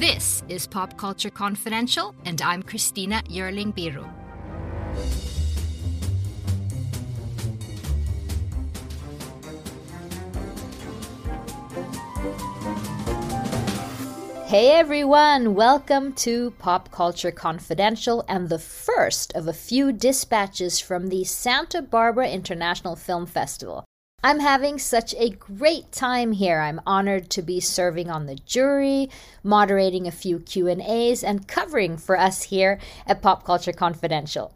This 0.00 0.42
is 0.48 0.66
Pop 0.66 0.96
Culture 0.96 1.28
Confidential, 1.28 2.14
and 2.24 2.40
I'm 2.40 2.62
Christina 2.62 3.22
Yerling 3.28 3.74
Biru. 3.74 4.08
Hey 14.46 14.70
everyone, 14.70 15.54
welcome 15.54 16.14
to 16.14 16.52
Pop 16.52 16.90
Culture 16.90 17.30
Confidential 17.30 18.24
and 18.26 18.48
the 18.48 18.58
first 18.58 19.34
of 19.34 19.48
a 19.48 19.52
few 19.52 19.92
dispatches 19.92 20.80
from 20.80 21.08
the 21.08 21.24
Santa 21.24 21.82
Barbara 21.82 22.30
International 22.30 22.96
Film 22.96 23.26
Festival. 23.26 23.84
I'm 24.22 24.40
having 24.40 24.78
such 24.78 25.14
a 25.14 25.30
great 25.30 25.92
time 25.92 26.32
here. 26.32 26.60
I'm 26.60 26.82
honored 26.86 27.30
to 27.30 27.42
be 27.42 27.58
serving 27.58 28.10
on 28.10 28.26
the 28.26 28.34
jury, 28.34 29.08
moderating 29.42 30.06
a 30.06 30.10
few 30.10 30.40
Q&As 30.40 31.24
and 31.24 31.48
covering 31.48 31.96
for 31.96 32.18
us 32.18 32.42
here 32.44 32.78
at 33.06 33.22
Pop 33.22 33.44
Culture 33.44 33.72
Confidential. 33.72 34.52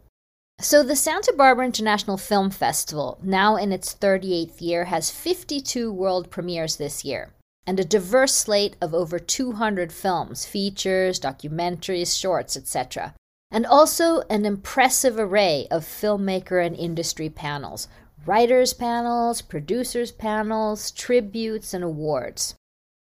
So 0.59 0.83
the 0.83 0.95
Santa 0.95 1.33
Barbara 1.35 1.65
International 1.65 2.15
Film 2.15 2.51
Festival, 2.51 3.17
now 3.23 3.55
in 3.55 3.71
its 3.71 3.93
38th 3.95 4.61
year, 4.61 4.85
has 4.85 5.09
52 5.09 5.91
world 5.91 6.29
premieres 6.29 6.75
this 6.75 7.03
year 7.03 7.31
and 7.65 7.79
a 7.79 7.85
diverse 7.85 8.35
slate 8.35 8.75
of 8.79 8.93
over 8.93 9.17
200 9.17 9.91
films, 9.91 10.45
features, 10.45 11.19
documentaries, 11.19 12.17
shorts, 12.17 12.55
etc. 12.55 13.15
And 13.49 13.65
also 13.65 14.21
an 14.29 14.45
impressive 14.45 15.17
array 15.17 15.67
of 15.71 15.83
filmmaker 15.83 16.63
and 16.63 16.75
industry 16.75 17.29
panels, 17.29 17.87
writers' 18.25 18.73
panels, 18.73 19.41
producers' 19.41 20.11
panels, 20.11 20.91
tributes, 20.91 21.73
and 21.73 21.83
awards. 21.83 22.55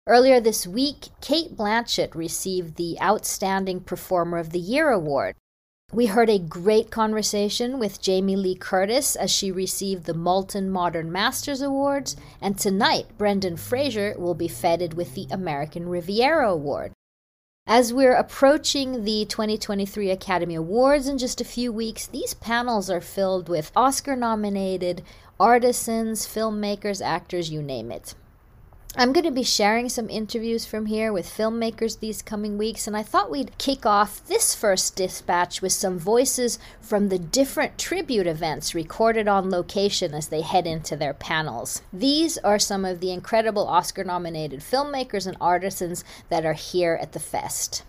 Earlier 0.06 0.40
this 0.40 0.66
week, 0.66 1.08
Cate 1.20 1.56
Blanchett 1.56 2.14
received 2.14 2.76
the 2.76 2.96
Outstanding 3.00 3.80
Performer 3.80 4.38
of 4.38 4.50
the 4.50 4.60
Year 4.60 4.90
award 4.90 5.34
we 5.92 6.06
heard 6.06 6.28
a 6.28 6.40
great 6.40 6.90
conversation 6.90 7.78
with 7.78 8.02
Jamie 8.02 8.34
Lee 8.34 8.56
Curtis 8.56 9.14
as 9.14 9.30
she 9.30 9.52
received 9.52 10.04
the 10.04 10.14
Maltin 10.14 10.68
Modern 10.68 11.12
Masters 11.12 11.62
Awards, 11.62 12.16
and 12.40 12.58
tonight 12.58 13.06
Brendan 13.16 13.56
Fraser 13.56 14.16
will 14.18 14.34
be 14.34 14.48
feted 14.48 14.94
with 14.94 15.14
the 15.14 15.28
American 15.30 15.88
Riviera 15.88 16.50
Award. 16.50 16.92
As 17.68 17.92
we're 17.92 18.14
approaching 18.14 19.02
the 19.02 19.24
2023 19.24 20.12
Academy 20.12 20.54
Awards 20.54 21.08
in 21.08 21.18
just 21.18 21.40
a 21.40 21.44
few 21.44 21.72
weeks, 21.72 22.06
these 22.06 22.32
panels 22.32 22.88
are 22.88 23.00
filled 23.00 23.48
with 23.48 23.72
Oscar 23.74 24.14
nominated 24.14 25.02
artisans, 25.40 26.28
filmmakers, 26.28 27.04
actors, 27.04 27.50
you 27.50 27.60
name 27.60 27.90
it. 27.90 28.14
I'm 28.98 29.12
going 29.12 29.26
to 29.26 29.30
be 29.30 29.42
sharing 29.42 29.90
some 29.90 30.08
interviews 30.08 30.64
from 30.64 30.86
here 30.86 31.12
with 31.12 31.26
filmmakers 31.28 32.00
these 32.00 32.22
coming 32.22 32.56
weeks, 32.56 32.86
and 32.86 32.96
I 32.96 33.02
thought 33.02 33.30
we'd 33.30 33.58
kick 33.58 33.84
off 33.84 34.26
this 34.26 34.54
first 34.54 34.96
dispatch 34.96 35.60
with 35.60 35.72
some 35.72 35.98
voices 35.98 36.58
from 36.80 37.10
the 37.10 37.18
different 37.18 37.76
tribute 37.76 38.26
events 38.26 38.74
recorded 38.74 39.28
on 39.28 39.50
location 39.50 40.14
as 40.14 40.28
they 40.28 40.40
head 40.40 40.66
into 40.66 40.96
their 40.96 41.12
panels. 41.12 41.82
These 41.92 42.38
are 42.38 42.58
some 42.58 42.86
of 42.86 43.00
the 43.00 43.12
incredible 43.12 43.68
Oscar 43.68 44.02
nominated 44.02 44.60
filmmakers 44.60 45.26
and 45.26 45.36
artisans 45.42 46.02
that 46.30 46.46
are 46.46 46.54
here 46.54 46.98
at 46.98 47.12
the 47.12 47.20
fest. 47.20 47.82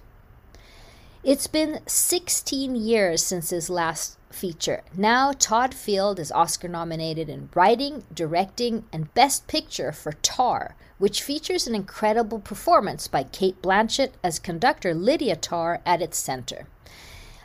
It's 1.23 1.47
been 1.47 1.79
16 1.87 2.75
years 2.75 3.23
since 3.23 3.51
his 3.51 3.69
last 3.69 4.17
feature. 4.29 4.83
Now, 4.95 5.31
Todd 5.31 5.73
Field 5.73 6.19
is 6.19 6.33
Oscar 6.33 6.67
nominated 6.67 7.29
in 7.29 7.47
writing, 7.55 8.03
directing, 8.13 8.83
and 8.91 9.13
Best 9.13 9.47
Picture 9.47 9.93
for 9.93 10.11
Tar, 10.11 10.75
which 10.97 11.21
features 11.21 11.67
an 11.67 11.75
incredible 11.75 12.39
performance 12.39 13.07
by 13.07 13.23
Cate 13.23 13.61
Blanchett 13.61 14.11
as 14.23 14.39
conductor 14.39 14.93
Lydia 14.93 15.35
Tar 15.35 15.81
at 15.85 16.01
its 16.01 16.17
center. 16.17 16.67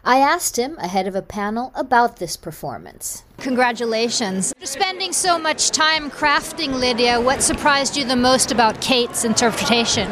I 0.05 0.19
asked 0.19 0.59
him 0.59 0.77
ahead 0.79 1.07
of 1.07 1.15
a 1.15 1.23
panel 1.23 1.71
about 1.77 2.17
this 2.17 2.37
performance. 2.37 3.23
Congratulations. 3.39 4.53
For 4.59 4.67
spending 4.67 5.13
so 5.13 5.39
much 5.39 5.71
time 5.71 6.11
crafting 6.11 6.81
Lydia, 6.81 7.21
what 7.21 7.41
surprised 7.41 7.97
you 7.97 8.05
the 8.05 8.17
most 8.17 8.51
about 8.51 8.81
Cate's 8.81 9.25
interpretation? 9.25 10.09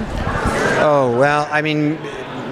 Oh, 0.78 1.16
well, 1.18 1.48
I 1.50 1.60
mean, 1.60 1.98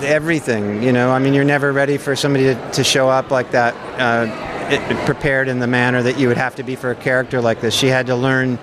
everything, 0.02 0.82
you 0.82 0.92
know. 0.92 1.10
I 1.10 1.20
mean, 1.20 1.32
you're 1.32 1.44
never 1.44 1.72
ready 1.72 1.96
for 1.96 2.16
somebody 2.16 2.46
to, 2.46 2.70
to 2.72 2.82
show 2.82 3.08
up 3.08 3.30
like 3.30 3.52
that, 3.52 3.74
uh, 4.00 4.26
it, 4.72 5.06
prepared 5.06 5.46
in 5.46 5.60
the 5.60 5.68
manner 5.68 6.02
that 6.02 6.18
you 6.18 6.26
would 6.26 6.36
have 6.36 6.56
to 6.56 6.64
be 6.64 6.74
for 6.74 6.90
a 6.90 6.96
character 6.96 7.40
like 7.40 7.60
this. 7.60 7.72
She 7.72 7.86
had 7.86 8.06
to 8.08 8.16
learn 8.16 8.58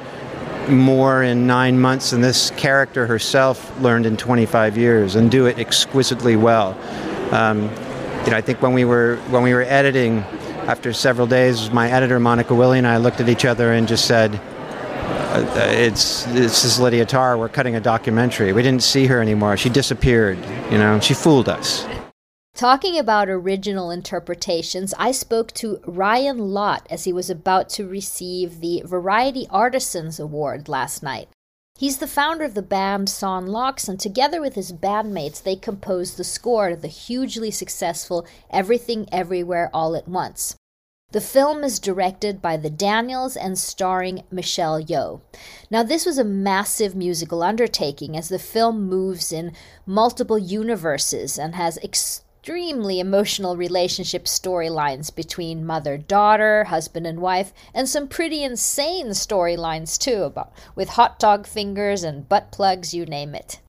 more 0.70 1.24
in 1.24 1.48
nine 1.48 1.80
months 1.80 2.12
than 2.12 2.22
this 2.22 2.52
character 2.52 3.06
herself 3.08 3.80
learned 3.80 4.06
in 4.06 4.18
25 4.18 4.78
years 4.78 5.16
and 5.16 5.30
do 5.30 5.46
it 5.46 5.60
exquisitely 5.60 6.36
well. 6.36 6.78
Um, 7.32 7.64
you 8.26 8.32
know, 8.32 8.38
I 8.38 8.42
think 8.42 8.62
when 8.62 8.74
we 8.74 8.86
were 8.86 9.18
when 9.30 9.44
we 9.44 9.54
were 9.54 9.62
editing, 9.62 10.20
after 10.68 10.94
several 10.94 11.28
days, 11.28 11.70
my 11.70 11.92
editor 11.92 12.20
Monika 12.20 12.58
Willi 12.58 12.80
and 12.80 12.88
I 12.88 12.98
looked 12.98 13.22
at 13.22 13.30
each 13.30 13.46
other 13.46 13.72
and 13.72 13.88
just 13.88 14.06
said, 14.06 14.34
uh, 14.34 15.68
"It's 15.70 16.24
this 16.26 16.66
is 16.66 16.80
Lydia 16.80 17.06
Tar. 17.06 17.38
We're 17.38 17.50
cutting 17.50 17.76
a 17.76 17.80
documentary. 17.80 18.52
We 18.52 18.64
didn't 18.64 18.84
see 18.84 19.06
her 19.06 19.22
anymore. 19.22 19.58
She 19.58 19.70
disappeared. 19.70 20.40
You 20.72 20.80
know, 20.80 21.00
she 21.00 21.14
fooled 21.14 21.50
us." 21.50 21.86
Talking 22.56 22.98
about 22.98 23.28
original 23.28 23.92
interpretations, 23.92 24.94
I 24.98 25.12
spoke 25.12 25.52
to 25.56 25.82
Ryan 25.86 26.38
Lott 26.38 26.88
as 26.90 27.04
he 27.04 27.12
was 27.12 27.30
about 27.30 27.68
to 27.72 27.86
receive 27.86 28.62
the 28.62 28.82
Variety 28.86 29.46
Artisans 29.50 30.22
Award 30.22 30.70
last 30.70 31.04
night. 31.04 31.28
He's 31.78 31.98
the 31.98 32.08
founder 32.08 32.46
of 32.46 32.54
the 32.54 32.62
band 32.62 33.10
Son 33.10 33.48
Lux, 33.48 33.90
and 33.90 34.00
together 34.00 34.40
with 34.40 34.56
his 34.56 34.72
bandmates, 34.72 35.44
they 35.44 35.58
composed 35.58 36.16
the 36.16 36.24
score 36.24 36.70
to 36.70 36.78
the 36.78 36.88
hugely 36.88 37.52
successful 37.52 38.26
Everything 38.50 39.10
Everywhere 39.12 39.70
All 39.74 39.94
at 39.94 40.08
Once. 40.08 40.56
The 41.12 41.20
film 41.20 41.62
is 41.62 41.78
directed 41.78 42.42
by 42.42 42.56
the 42.56 42.70
Daniels 42.70 43.36
and 43.36 43.58
starring 43.58 44.24
Michelle 44.32 44.82
Yeoh. 44.82 45.20
Now, 45.70 45.84
this 45.84 46.06
was 46.06 46.18
a 46.18 46.24
massive 46.24 46.96
musical 46.96 47.44
undertaking 47.44 48.16
as 48.16 48.30
the 48.30 48.40
film 48.40 48.88
moves 48.88 49.34
in 49.34 49.52
multiple 49.86 50.40
universes 50.40 51.38
and 51.38 51.56
has 51.56 51.78
ex- 51.84 52.24
extremely 52.46 53.00
emotional 53.00 53.58
relationship 53.58 54.26
storylines 54.26 55.14
between 55.16 55.66
mother 55.66 55.98
daughter, 55.98 56.66
husband 56.66 57.08
and 57.08 57.20
wife, 57.20 57.52
and 57.74 57.90
some 57.90 58.08
pretty 58.08 58.44
insane 58.44 59.08
storylines 59.08 59.98
too, 59.98 60.22
about 60.22 60.54
with 60.76 60.90
hot 60.90 61.18
dog 61.18 61.48
fingers 61.48 62.04
and 62.04 62.30
butt 62.30 62.52
plugs, 62.52 62.94
you 62.94 63.04
name 63.04 63.34
it. 63.34 63.60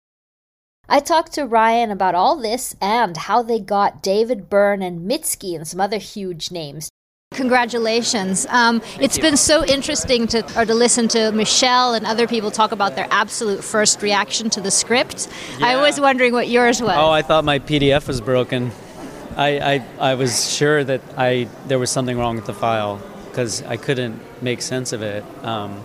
I 0.90 1.00
talked 1.00 1.32
to 1.32 1.46
Ryan 1.46 1.90
about 1.90 2.14
all 2.14 2.36
this 2.36 2.76
and 2.78 3.16
how 3.16 3.40
they 3.40 3.60
got 3.60 4.02
David 4.02 4.50
Byrne 4.50 4.82
and 4.82 5.10
Mitski 5.10 5.56
and 5.56 5.66
some 5.66 5.80
other 5.80 5.96
huge 5.96 6.50
names 6.50 6.90
Congratulations. 7.36 8.46
Um, 8.48 8.82
it's 8.98 9.18
you. 9.18 9.22
been 9.22 9.36
so 9.36 9.64
interesting 9.64 10.26
to 10.28 10.40
or 10.58 10.64
to 10.64 10.74
listen 10.74 11.06
to 11.08 11.30
Michelle 11.32 11.94
and 11.94 12.06
other 12.06 12.26
people 12.26 12.50
talk 12.50 12.72
about 12.72 12.96
their 12.96 13.06
absolute 13.10 13.62
first 13.62 14.02
reaction 14.02 14.48
to 14.50 14.60
the 14.60 14.70
script. 14.70 15.28
Yeah. 15.58 15.66
I 15.68 15.76
was 15.76 16.00
wondering 16.00 16.32
what 16.32 16.48
yours 16.48 16.80
was. 16.80 16.96
Oh, 16.96 17.10
I 17.10 17.22
thought 17.22 17.44
my 17.44 17.58
PDF 17.58 18.08
was 18.08 18.20
broken. 18.20 18.72
I, 19.36 19.74
I, 19.74 19.86
I 20.12 20.14
was 20.14 20.50
sure 20.50 20.82
that 20.82 21.02
I 21.16 21.48
there 21.66 21.78
was 21.78 21.90
something 21.90 22.18
wrong 22.18 22.36
with 22.36 22.46
the 22.46 22.54
file 22.54 23.02
because 23.28 23.62
I 23.62 23.76
couldn't 23.76 24.18
make 24.42 24.62
sense 24.62 24.94
of 24.94 25.02
it. 25.02 25.22
Um, 25.44 25.82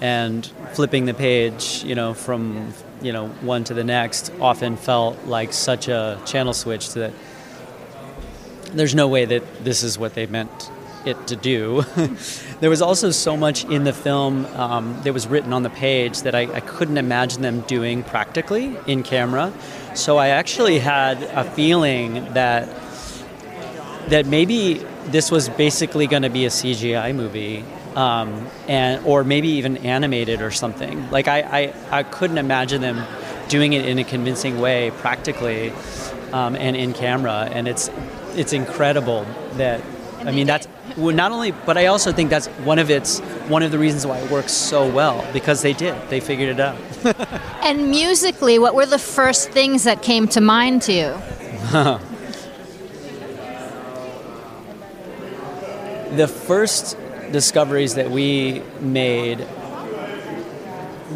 and 0.00 0.46
flipping 0.72 1.04
the 1.04 1.14
page, 1.14 1.82
you 1.84 1.96
know, 1.96 2.14
from 2.14 2.72
you 3.02 3.12
know 3.12 3.28
one 3.42 3.64
to 3.64 3.74
the 3.74 3.84
next, 3.84 4.32
often 4.40 4.76
felt 4.76 5.24
like 5.26 5.52
such 5.52 5.88
a 5.88 6.20
channel 6.24 6.54
switch 6.54 6.94
that 6.94 7.12
there's 8.72 8.94
no 8.94 9.08
way 9.08 9.24
that 9.24 9.64
this 9.64 9.82
is 9.82 9.98
what 9.98 10.14
they 10.14 10.26
meant 10.26 10.70
it 11.04 11.26
to 11.28 11.36
do. 11.36 11.82
there 12.60 12.70
was 12.70 12.82
also 12.82 13.10
so 13.10 13.36
much 13.36 13.64
in 13.64 13.84
the 13.84 13.92
film 13.92 14.44
um, 14.46 15.00
that 15.04 15.12
was 15.12 15.26
written 15.26 15.52
on 15.52 15.62
the 15.62 15.70
page 15.70 16.22
that 16.22 16.34
I, 16.34 16.42
I, 16.52 16.60
couldn't 16.60 16.98
imagine 16.98 17.40
them 17.40 17.62
doing 17.62 18.02
practically 18.02 18.76
in 18.86 19.02
camera. 19.02 19.52
So 19.94 20.18
I 20.18 20.28
actually 20.28 20.78
had 20.78 21.22
a 21.22 21.44
feeling 21.44 22.32
that 22.34 22.68
that 24.08 24.26
maybe 24.26 24.74
this 25.06 25.30
was 25.30 25.48
basically 25.48 26.06
going 26.06 26.22
to 26.22 26.30
be 26.30 26.44
a 26.44 26.48
CGI 26.48 27.14
movie, 27.14 27.64
um, 27.94 28.48
and 28.66 29.04
or 29.06 29.24
maybe 29.24 29.48
even 29.48 29.76
animated 29.78 30.42
or 30.42 30.50
something. 30.50 31.10
Like 31.10 31.28
I, 31.28 31.40
I, 31.40 31.98
I 31.98 32.02
couldn't 32.02 32.38
imagine 32.38 32.80
them 32.80 33.04
doing 33.48 33.72
it 33.72 33.86
in 33.86 33.98
a 33.98 34.04
convincing 34.04 34.60
way 34.60 34.90
practically 34.98 35.72
um, 36.32 36.56
and 36.56 36.76
in 36.76 36.92
camera, 36.92 37.48
and 37.52 37.68
it's 37.68 37.88
it's 38.36 38.52
incredible 38.52 39.26
that 39.54 39.80
I 40.20 40.32
mean 40.32 40.46
that's 40.46 40.68
not 40.96 41.32
only, 41.32 41.52
but 41.52 41.78
I 41.78 41.86
also 41.86 42.12
think 42.12 42.30
that's 42.30 42.46
one 42.64 42.78
of 42.78 42.90
its 42.90 43.20
one 43.48 43.62
of 43.62 43.70
the 43.70 43.78
reasons 43.78 44.06
why 44.06 44.18
it 44.18 44.30
works 44.30 44.52
so 44.52 44.86
well 44.88 45.26
because 45.32 45.62
they 45.62 45.72
did 45.72 45.94
they 46.08 46.20
figured 46.20 46.50
it 46.50 46.60
out. 46.60 46.76
and 47.62 47.90
musically, 47.90 48.58
what 48.58 48.74
were 48.74 48.86
the 48.86 48.98
first 48.98 49.50
things 49.50 49.84
that 49.84 50.02
came 50.02 50.28
to 50.28 50.40
mind 50.40 50.82
to 50.82 50.92
you? 50.92 51.14
the 56.16 56.28
first 56.28 56.96
discoveries 57.30 57.94
that 57.94 58.10
we 58.10 58.62
made 58.80 59.46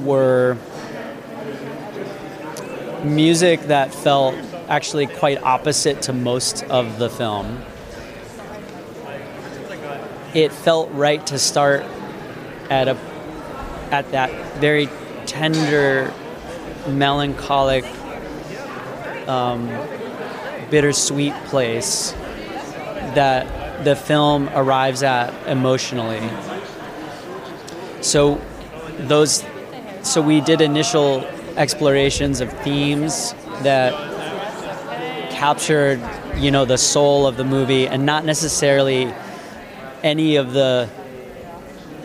were 0.02 0.56
music 3.04 3.60
that 3.62 3.94
felt 3.94 4.34
actually 4.68 5.06
quite 5.06 5.42
opposite 5.42 6.02
to 6.02 6.12
most 6.12 6.64
of 6.64 6.98
the 6.98 7.08
film. 7.08 7.62
It 10.34 10.52
felt 10.52 10.90
right 10.92 11.24
to 11.28 11.38
start 11.38 11.84
at 12.70 12.88
a 12.88 12.96
at 13.90 14.10
that 14.10 14.30
very 14.56 14.88
tender, 15.26 16.12
melancholic, 16.88 17.84
um, 19.28 19.68
bittersweet 20.70 21.34
place 21.44 22.12
that 23.14 23.84
the 23.84 23.94
film 23.94 24.48
arrives 24.54 25.02
at 25.02 25.32
emotionally. 25.46 26.28
So 28.00 28.40
those 28.98 29.44
so 30.02 30.20
we 30.20 30.40
did 30.40 30.60
initial 30.60 31.24
explorations 31.56 32.40
of 32.40 32.52
themes 32.62 33.34
that 33.62 34.13
captured 35.44 36.00
you 36.38 36.50
know 36.50 36.64
the 36.64 36.78
soul 36.78 37.26
of 37.26 37.36
the 37.36 37.44
movie 37.44 37.86
and 37.86 38.06
not 38.06 38.24
necessarily 38.24 39.12
any 40.02 40.36
of 40.36 40.54
the 40.54 40.88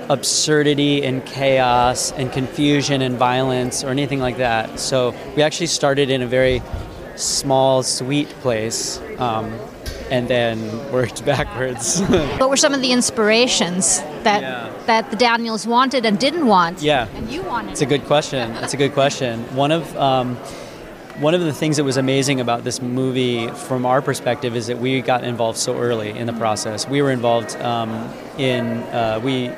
absurdity 0.09 1.05
and 1.05 1.25
chaos 1.25 2.11
and 2.19 2.33
confusion 2.33 3.01
and 3.01 3.15
violence 3.15 3.81
or 3.81 3.91
anything 3.91 4.19
like 4.19 4.35
that 4.35 4.77
so 4.77 5.15
we 5.37 5.41
actually 5.41 5.67
started 5.67 6.09
in 6.09 6.21
a 6.21 6.27
very 6.27 6.61
small 7.15 7.81
sweet 7.81 8.27
place 8.43 8.99
um, 9.19 9.45
and 10.11 10.27
then 10.27 10.57
worked 10.97 11.23
backwards 11.23 12.01
what 12.39 12.49
were 12.49 12.57
some 12.57 12.73
of 12.73 12.81
the 12.81 12.91
inspirations 12.91 14.01
that 14.27 14.41
Yeah. 14.41 14.69
that 14.85 15.11
the 15.11 15.15
Daniels 15.15 15.65
wanted 15.65 16.05
and 16.05 16.19
didn't 16.19 16.45
want? 16.45 16.81
Yeah. 16.81 17.07
And 17.15 17.29
you 17.31 17.41
wanted. 17.43 17.71
It's 17.71 17.81
a 17.89 17.91
good 17.93 18.05
question. 18.05 18.51
It's 18.63 18.73
a 18.73 18.77
good 18.83 18.93
question. 18.93 19.33
One 19.55 19.71
of 19.71 19.83
um, 19.95 20.35
one 21.19 21.33
of 21.33 21.41
the 21.41 21.53
things 21.53 21.77
that 21.77 21.83
was 21.83 21.97
amazing 21.97 22.39
about 22.39 22.63
this 22.63 22.81
movie, 22.81 23.47
from 23.49 23.85
our 23.85 24.01
perspective, 24.01 24.55
is 24.55 24.67
that 24.67 24.79
we 24.79 25.01
got 25.01 25.23
involved 25.23 25.57
so 25.57 25.77
early 25.77 26.11
in 26.11 26.27
the 26.27 26.33
process. 26.33 26.87
We 26.87 27.01
were 27.01 27.11
involved 27.11 27.55
um, 27.57 27.89
in 28.37 28.77
uh, 28.93 29.19
we 29.23 29.51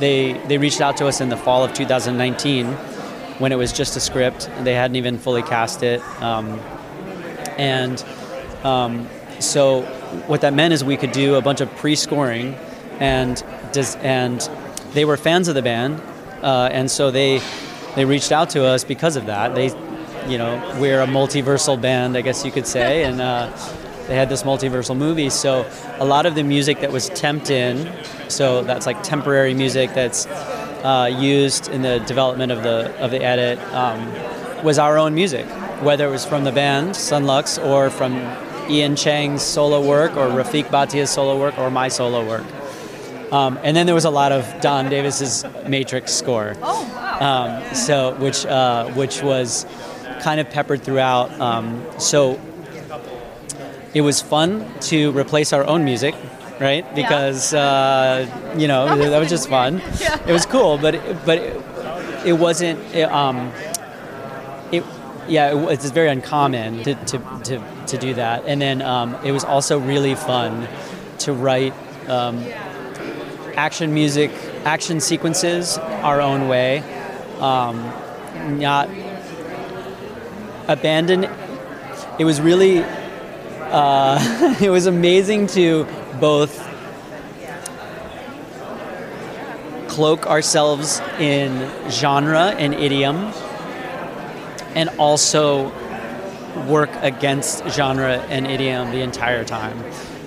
they 0.00 0.32
they 0.48 0.58
reached 0.58 0.80
out 0.80 0.96
to 0.96 1.06
us 1.06 1.20
in 1.20 1.28
the 1.28 1.36
fall 1.36 1.64
of 1.64 1.72
2019 1.72 2.66
when 3.38 3.52
it 3.52 3.56
was 3.56 3.72
just 3.72 3.96
a 3.96 4.00
script. 4.00 4.50
They 4.62 4.74
hadn't 4.74 4.96
even 4.96 5.18
fully 5.18 5.42
cast 5.42 5.84
it, 5.84 6.00
um, 6.20 6.58
and 7.58 8.04
um, 8.64 9.08
so 9.38 9.82
what 10.26 10.40
that 10.40 10.52
meant 10.52 10.74
is 10.74 10.82
we 10.82 10.96
could 10.96 11.12
do 11.12 11.36
a 11.36 11.42
bunch 11.42 11.60
of 11.60 11.70
pre-scoring 11.76 12.54
and 12.98 13.42
dis- 13.72 13.96
and 13.96 14.48
they 14.92 15.04
were 15.04 15.16
fans 15.16 15.48
of 15.48 15.54
the 15.54 15.62
band 15.62 16.00
uh, 16.42 16.68
and 16.72 16.90
so 16.90 17.10
they 17.10 17.40
they 17.94 18.04
reached 18.04 18.32
out 18.32 18.50
to 18.50 18.64
us 18.64 18.84
because 18.84 19.16
of 19.16 19.26
that 19.26 19.54
they 19.54 19.68
you 20.28 20.38
know 20.38 20.76
we're 20.80 21.00
a 21.02 21.06
multiversal 21.06 21.80
band 21.80 22.16
i 22.16 22.20
guess 22.20 22.44
you 22.44 22.50
could 22.50 22.66
say 22.66 23.04
and 23.04 23.20
uh, 23.20 23.46
they 24.06 24.14
had 24.14 24.28
this 24.28 24.42
multiversal 24.42 24.96
movie 24.96 25.30
so 25.30 25.68
a 25.98 26.04
lot 26.04 26.26
of 26.26 26.34
the 26.34 26.42
music 26.42 26.80
that 26.80 26.92
was 26.92 27.10
temped 27.10 27.50
in 27.50 27.90
so 28.28 28.62
that's 28.62 28.86
like 28.86 29.02
temporary 29.02 29.54
music 29.54 29.92
that's 29.94 30.26
uh, 30.26 31.10
used 31.10 31.68
in 31.68 31.82
the 31.82 31.98
development 32.00 32.52
of 32.52 32.62
the 32.62 32.94
of 33.02 33.10
the 33.10 33.22
edit 33.22 33.58
um, 33.72 34.64
was 34.64 34.78
our 34.78 34.98
own 34.98 35.14
music 35.14 35.46
whether 35.82 36.06
it 36.06 36.10
was 36.10 36.24
from 36.24 36.44
the 36.44 36.52
band 36.52 36.94
Son 36.96 37.24
Lux 37.24 37.58
or 37.58 37.90
from 37.90 38.14
ian 38.70 38.96
chang's 38.96 39.42
solo 39.42 39.86
work 39.86 40.16
or 40.16 40.28
rafiq 40.28 40.70
bhatia's 40.70 41.10
solo 41.10 41.38
work 41.38 41.58
or 41.58 41.70
my 41.70 41.88
solo 41.88 42.26
work 42.26 42.44
um, 43.32 43.58
and 43.64 43.76
then 43.76 43.86
there 43.86 43.94
was 43.96 44.04
a 44.04 44.10
lot 44.10 44.30
of 44.30 44.60
Don 44.60 44.88
Davis's 44.88 45.44
Matrix 45.66 46.12
score. 46.12 46.54
Oh 46.62 46.84
wow. 46.94 47.64
Um, 47.66 47.74
so 47.74 48.14
which 48.16 48.46
uh, 48.46 48.88
which 48.92 49.22
was 49.22 49.66
kind 50.24 50.40
of 50.40 50.48
peppered 50.48 50.82
throughout. 50.82 51.38
Um, 51.38 51.84
so 51.98 52.40
it 53.92 54.00
was 54.00 54.22
fun 54.22 54.66
to 54.80 55.12
replace 55.12 55.52
our 55.52 55.64
own 55.64 55.84
music, 55.84 56.14
right? 56.58 56.82
Because 56.94 57.52
uh, 57.52 58.26
you 58.56 58.66
know 58.66 58.96
that 59.10 59.18
was, 59.18 59.28
just 59.28 59.48
fun. 59.48 59.80
It 60.26 60.32
was 60.32 60.46
cool, 60.46 60.78
but 60.78 60.94
it, 60.96 61.26
but 61.26 61.38
it, 61.38 61.62
it 62.26 62.32
wasn't. 62.32 62.80
It, 62.94 63.04
um, 63.12 63.52
it 64.72 64.82
yeah, 65.28 65.50
it, 65.52 65.56
was- 65.56 65.84
it's 65.84 65.90
very 65.90 66.08
uncommon 66.08 66.82
to, 66.84 66.94
to, 66.94 67.18
to, 67.44 67.62
to 67.86 67.98
do 67.98 68.14
that. 68.14 68.44
And 68.46 68.60
then 68.60 68.82
um, 68.82 69.14
it 69.24 69.32
was 69.32 69.44
also 69.44 69.78
really 69.78 70.14
fun 70.14 70.68
to 71.20 71.32
write 71.32 71.72
um, 72.08 72.44
action 73.56 73.94
music, 73.94 74.30
action 74.64 75.00
sequences 75.00 75.78
our 75.78 76.20
own 76.20 76.48
way, 76.48 76.80
um, 77.40 77.76
not 78.58 78.88
abandon. 80.68 81.28
It 82.18 82.24
was 82.24 82.40
really, 82.40 82.82
uh, 82.82 84.56
it 84.62 84.70
was 84.70 84.86
amazing 84.86 85.48
to 85.48 85.86
both 86.20 86.62
cloak 89.88 90.26
ourselves 90.26 91.00
in 91.20 91.70
genre 91.88 92.50
and 92.50 92.74
idiom, 92.74 93.32
and 94.74 94.88
also 94.98 95.72
work 96.66 96.90
against 97.00 97.66
genre 97.68 98.18
and 98.28 98.46
idiom 98.46 98.90
the 98.90 99.02
entire 99.02 99.44
time. 99.44 99.78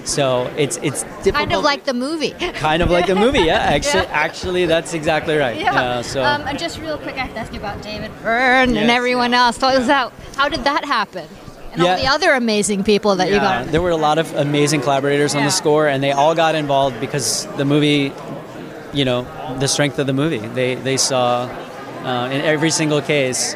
So 0.08 0.50
it's 0.58 0.78
it's 0.78 1.04
difficult. 1.04 1.36
Kind 1.36 1.54
of 1.54 1.64
like 1.64 1.84
the 1.84 1.94
movie. 1.94 2.32
kind 2.54 2.82
of 2.82 2.90
like 2.90 3.08
the 3.08 3.16
movie. 3.16 3.40
Yeah, 3.42 3.58
actually, 3.76 4.04
Yeah. 4.04 4.26
actually, 4.26 4.66
that's 4.66 4.94
exactly 4.94 5.36
right. 5.36 5.60
Yeah. 5.60 6.02
so 6.02 6.24
um, 6.24 6.42
and 6.48 6.58
just 6.58 6.80
real 6.80 6.98
quick, 6.98 7.16
I 7.16 7.26
have 7.26 7.34
to 7.34 7.40
ask 7.40 7.52
you 7.54 7.60
about 7.60 7.82
David 7.82 8.12
Byrne 8.24 8.70
and 8.70 8.88
Yes. 8.88 8.90
everyone 8.90 9.34
else. 9.34 9.58
That? 9.58 10.14
How 10.38 10.48
did 10.48 10.64
that 10.64 10.86
happen? 10.86 11.28
And 11.74 11.82
Yeah. 11.84 11.92
all 11.92 11.98
the 11.98 12.08
other 12.08 12.32
amazing 12.34 12.86
people 12.86 13.18
that 13.18 13.28
you 13.28 13.36
yeah, 13.36 13.64
got. 13.66 13.72
there 13.72 13.82
were 13.82 13.92
a 13.92 13.98
lot 13.98 14.18
of 14.18 14.34
amazing 14.36 14.80
collaborators 14.82 15.36
on 15.36 15.44
the 15.44 15.52
score, 15.52 15.88
and 15.88 16.02
they 16.02 16.14
all 16.14 16.34
got 16.34 16.56
involved 16.56 17.00
because 17.02 17.46
the 17.58 17.66
movie, 17.66 18.14
you 18.94 19.04
know, 19.04 19.28
the 19.60 19.68
strength 19.68 20.00
of 20.00 20.08
the 20.08 20.14
movie. 20.14 20.40
They 20.40 20.76
they 20.76 20.96
saw 20.98 21.50
uh, 22.06 22.30
in 22.32 22.40
every 22.42 22.72
single 22.72 23.02
case. 23.02 23.56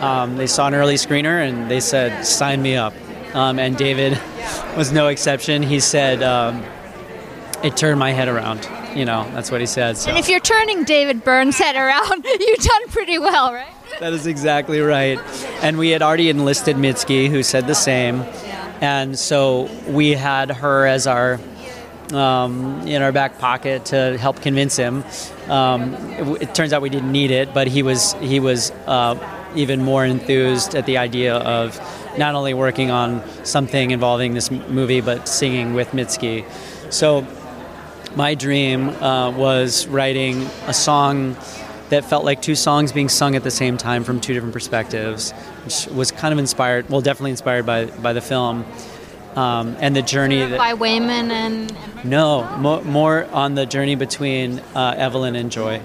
Um, 0.00 0.38
they 0.38 0.46
saw 0.46 0.66
an 0.66 0.74
early 0.74 0.94
screener 0.96 1.46
and 1.46 1.70
they 1.70 1.80
said, 1.80 2.24
"Sign 2.24 2.62
me 2.62 2.74
up." 2.74 2.94
Um, 3.34 3.58
and 3.58 3.76
David 3.76 4.18
was 4.76 4.92
no 4.92 5.08
exception. 5.08 5.62
He 5.62 5.80
said, 5.80 6.22
um, 6.22 6.62
"It 7.62 7.76
turned 7.76 7.98
my 7.98 8.12
head 8.12 8.28
around." 8.28 8.68
You 8.94 9.04
know, 9.04 9.28
that's 9.32 9.50
what 9.50 9.60
he 9.60 9.66
said. 9.66 9.96
So. 9.96 10.10
And 10.10 10.18
if 10.18 10.28
you're 10.28 10.40
turning 10.40 10.84
David 10.84 11.24
Byrne's 11.24 11.58
head 11.58 11.76
around, 11.76 12.24
you've 12.40 12.58
done 12.58 12.88
pretty 12.88 13.18
well, 13.18 13.52
right? 13.52 13.74
That 14.00 14.12
is 14.12 14.26
exactly 14.26 14.80
right. 14.80 15.18
And 15.62 15.78
we 15.78 15.90
had 15.90 16.02
already 16.02 16.28
enlisted 16.28 16.76
Mitski, 16.76 17.28
who 17.28 17.42
said 17.42 17.66
the 17.66 17.74
same. 17.74 18.22
And 18.80 19.18
so 19.18 19.70
we 19.88 20.10
had 20.10 20.50
her 20.50 20.86
as 20.86 21.06
our 21.06 21.40
um, 22.12 22.86
in 22.86 23.02
our 23.02 23.12
back 23.12 23.38
pocket 23.38 23.86
to 23.86 24.18
help 24.18 24.42
convince 24.42 24.76
him. 24.76 25.04
Um, 25.48 25.94
it, 25.94 26.42
it 26.42 26.54
turns 26.54 26.72
out 26.72 26.82
we 26.82 26.90
didn't 26.90 27.10
need 27.12 27.30
it, 27.30 27.54
but 27.54 27.66
he 27.66 27.82
was 27.82 28.14
he 28.14 28.40
was 28.40 28.70
uh, 28.86 29.16
even 29.54 29.82
more 29.82 30.04
enthused 30.04 30.74
at 30.74 30.86
the 30.86 30.98
idea 30.98 31.36
of 31.36 31.78
not 32.18 32.34
only 32.34 32.54
working 32.54 32.90
on 32.90 33.22
something 33.44 33.90
involving 33.90 34.34
this 34.34 34.50
movie, 34.50 35.00
but 35.00 35.28
singing 35.28 35.74
with 35.74 35.90
Mitski. 35.90 36.44
So 36.92 37.26
my 38.16 38.34
dream 38.34 38.90
uh, 38.90 39.30
was 39.30 39.86
writing 39.86 40.42
a 40.66 40.74
song 40.74 41.36
that 41.90 42.04
felt 42.04 42.24
like 42.24 42.40
two 42.40 42.54
songs 42.54 42.92
being 42.92 43.08
sung 43.08 43.36
at 43.36 43.42
the 43.42 43.50
same 43.50 43.76
time 43.76 44.04
from 44.04 44.20
two 44.20 44.32
different 44.32 44.52
perspectives, 44.52 45.32
which 45.64 45.86
was 45.88 46.10
kind 46.10 46.32
of 46.32 46.38
inspired, 46.38 46.88
well, 46.88 47.00
definitely 47.00 47.30
inspired 47.32 47.66
by, 47.66 47.86
by 47.86 48.12
the 48.12 48.20
film. 48.20 48.64
Um, 49.36 49.76
and 49.80 49.96
the 49.96 50.02
journey 50.02 50.44
that 50.46 50.58
By 50.58 50.74
Waymond 50.74 51.30
and. 51.30 51.76
no 52.04 52.44
mo- 52.58 52.82
more 52.82 53.24
on 53.32 53.56
the 53.56 53.66
journey 53.66 53.96
between 53.96 54.60
uh, 54.76 54.94
Evelyn 54.96 55.34
and 55.34 55.50
Joy, 55.50 55.80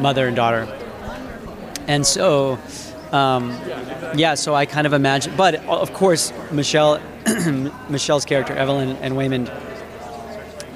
mother 0.00 0.26
and 0.26 0.34
daughter. 0.34 0.66
And 1.86 2.04
so, 2.04 2.58
um, 3.12 3.50
yeah, 4.14 4.34
so 4.34 4.54
I 4.54 4.66
kind 4.66 4.86
of 4.86 4.92
imagine, 4.92 5.34
but 5.36 5.56
of 5.66 5.92
course, 5.92 6.32
Michelle, 6.50 7.00
Michelle's 7.88 8.24
character 8.24 8.54
Evelyn 8.54 8.96
and 8.96 9.14
Waymond, 9.14 9.48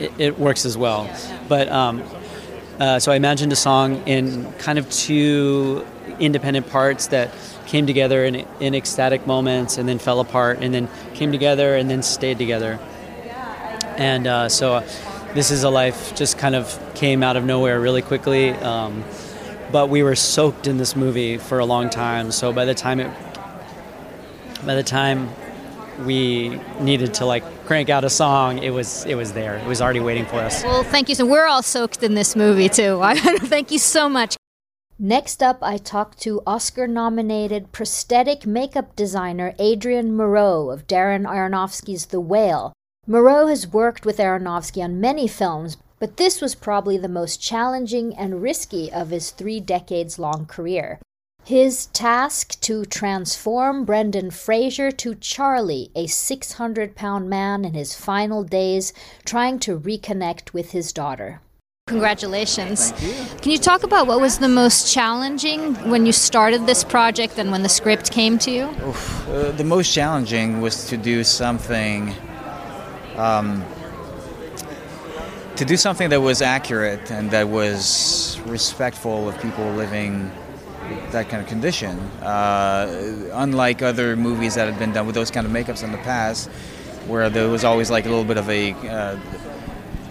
it, 0.01 0.13
it 0.19 0.39
works 0.39 0.65
as 0.65 0.77
well. 0.77 1.11
But 1.49 1.69
um, 1.69 2.03
uh, 2.79 2.99
so 2.99 3.13
I 3.13 3.17
imagined 3.17 3.53
a 3.53 3.57
song 3.57 4.07
in 4.07 4.53
kind 4.55 4.79
of 4.79 4.91
two 4.91 5.87
independent 6.19 6.69
parts 6.69 7.09
that 7.09 7.33
came 7.67 7.87
together 7.87 8.25
in, 8.25 8.47
in 8.61 8.75
ecstatic 8.75 9.27
moments 9.27 9.79
and 9.79 9.89
then 9.89 9.99
fell 9.99 10.21
apart 10.21 10.59
and 10.61 10.75
then 10.75 10.89
came 11.15 11.33
together 11.33 11.77
and 11.77 11.89
then 11.89 12.03
stayed 12.03 12.39
together. 12.39 12.79
And 13.97 14.27
uh, 14.27 14.49
so 14.49 14.81
this 15.35 15.51
is 15.51 15.63
a 15.63 15.71
life 15.71 16.15
just 16.15 16.39
kind 16.39 16.55
of 16.55 16.79
came 16.95 17.23
out 17.23 17.37
of 17.37 17.45
nowhere 17.45 17.81
really 17.81 18.03
quickly. 18.03 18.51
Um, 18.51 19.05
but 19.73 19.89
we 19.89 20.03
were 20.03 20.15
soaked 20.15 20.67
in 20.67 20.77
this 20.77 20.95
movie 20.95 21.39
for 21.39 21.59
a 21.59 21.65
long 21.65 21.91
time. 21.91 22.31
So 22.31 22.53
by 22.53 22.65
the 22.65 22.75
time 22.75 23.01
it, 23.01 23.11
by 24.67 24.75
the 24.75 24.83
time 24.83 25.29
we 26.05 26.61
needed 26.81 27.15
to 27.15 27.27
like 27.27 27.45
crank 27.67 27.89
out 27.89 28.05
a 28.05 28.11
song, 28.11 28.59
it 28.59 28.71
was 28.71 29.05
it 29.05 29.15
was 29.15 29.33
there. 29.33 29.57
It 29.57 29.67
was 29.67 29.81
already 29.81 30.01
waiting 30.01 30.27
for 30.27 30.37
us. 30.37 30.63
Well, 30.65 30.85
thank 30.85 31.09
you. 31.09 31.15
So 31.15 31.27
we're 31.27 31.47
all 31.47 31.63
soaked 31.63 32.03
in 32.03 32.15
this 32.15 32.35
movie 32.35 32.69
too. 32.69 33.01
thank 33.47 33.71
you 33.71 33.79
so 33.79 34.09
much. 34.09 34.37
Next 34.99 35.43
up, 35.43 35.59
I 35.61 35.77
talked 35.77 36.21
to 36.21 36.41
Oscar 36.47 36.87
nominated 36.87 37.73
prosthetic 37.73 38.47
makeup 38.47 38.95
designer 38.95 39.53
Adrien 39.59 40.17
Morot 40.17 40.73
of 40.73 40.87
Darren 40.87 41.27
Aronofsky's 41.27 42.07
The 42.07 42.21
Whale. 42.21 42.73
Morot 43.09 43.49
has 43.49 43.67
worked 43.67 44.07
with 44.07 44.19
Aronofsky 44.19 44.83
on 44.83 45.01
many 45.01 45.27
films, 45.27 45.79
but 45.99 46.17
this 46.17 46.41
was 46.41 46.55
probably 46.55 46.97
the 46.97 47.09
most 47.09 47.43
challenging 47.43 48.17
and 48.17 48.41
risky 48.41 48.91
of 48.93 49.11
his 49.11 49.33
three 49.33 49.59
decades 49.59 50.19
long 50.19 50.47
career. 50.47 51.01
His 51.47 51.87
task 51.87 52.59
to 52.63 52.87
transform 52.87 53.85
Brendan 53.85 54.31
Fraser 54.31 54.91
to 54.93 55.15
Charlie, 55.15 55.91
a 55.95 56.07
600 56.07 56.97
pound 56.97 57.29
man 57.29 57.67
in 57.67 57.75
his 57.75 57.95
final 57.95 58.43
days, 58.43 58.95
trying 59.27 59.59
to 59.59 59.79
reconnect 59.79 60.55
with 60.55 60.71
his 60.71 60.91
daughter. 60.91 61.43
Congratulations. 61.87 62.95
You. 63.03 63.13
Can 63.43 63.53
you 63.53 63.59
talk 63.59 63.83
about 63.83 64.07
what 64.07 64.23
was 64.23 64.39
the 64.39 64.49
most 64.49 64.91
challenging 64.91 65.75
when 65.91 66.07
you 66.07 66.13
started 66.13 66.65
this 66.65 66.83
project 66.83 67.39
and 67.39 67.51
when 67.51 67.63
the 67.63 67.69
script 67.69 68.11
came 68.11 68.39
to 68.39 68.51
you? 68.51 68.75
Oof, 68.89 69.29
uh, 69.29 69.51
the 69.51 69.65
most 69.65 69.93
challenging 69.93 70.63
was 70.63 70.87
to 70.89 70.97
do 70.97 71.23
something. 71.23 72.15
Um, 73.17 73.63
to 75.57 75.65
do 75.67 75.77
something 75.77 76.09
that 76.09 76.23
was 76.23 76.41
accurate 76.41 77.11
and 77.11 77.31
that 77.33 77.51
was 77.51 78.41
respectful 78.47 79.29
of 79.29 79.39
people 79.43 79.71
living 79.73 80.33
that 81.13 81.29
kind 81.29 81.43
of 81.43 81.49
condition. 81.49 81.99
Uh, 82.23 83.31
unlike 83.35 83.83
other 83.83 84.17
movies 84.17 84.55
that 84.55 84.69
had 84.69 84.79
been 84.79 84.93
done 84.93 85.07
with 85.07 85.15
those 85.15 85.31
kind 85.31 85.47
of 85.47 85.53
makeups 85.53 85.83
in 85.83 85.93
the 85.93 85.99
past, 85.99 86.49
where 87.07 87.31
there 87.31 87.49
was 87.49 87.65
always 87.65 87.91
like 87.91 88.07
a 88.07 88.09
little 88.09 88.25
bit 88.25 88.37
of 88.37 88.49
a, 88.49 88.73
uh, 88.73 89.19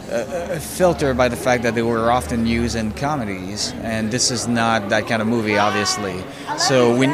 a, 0.09 0.55
a 0.55 0.59
filter 0.59 1.13
by 1.13 1.27
the 1.27 1.35
fact 1.35 1.63
that 1.63 1.75
they 1.75 1.81
were 1.81 2.11
often 2.11 2.45
used 2.45 2.75
in 2.75 2.91
comedies, 2.91 3.73
and 3.81 4.11
this 4.11 4.31
is 4.31 4.47
not 4.47 4.89
that 4.89 5.07
kind 5.07 5.21
of 5.21 5.27
movie, 5.27 5.57
obviously. 5.57 6.23
So 6.57 6.95
we 6.95 7.07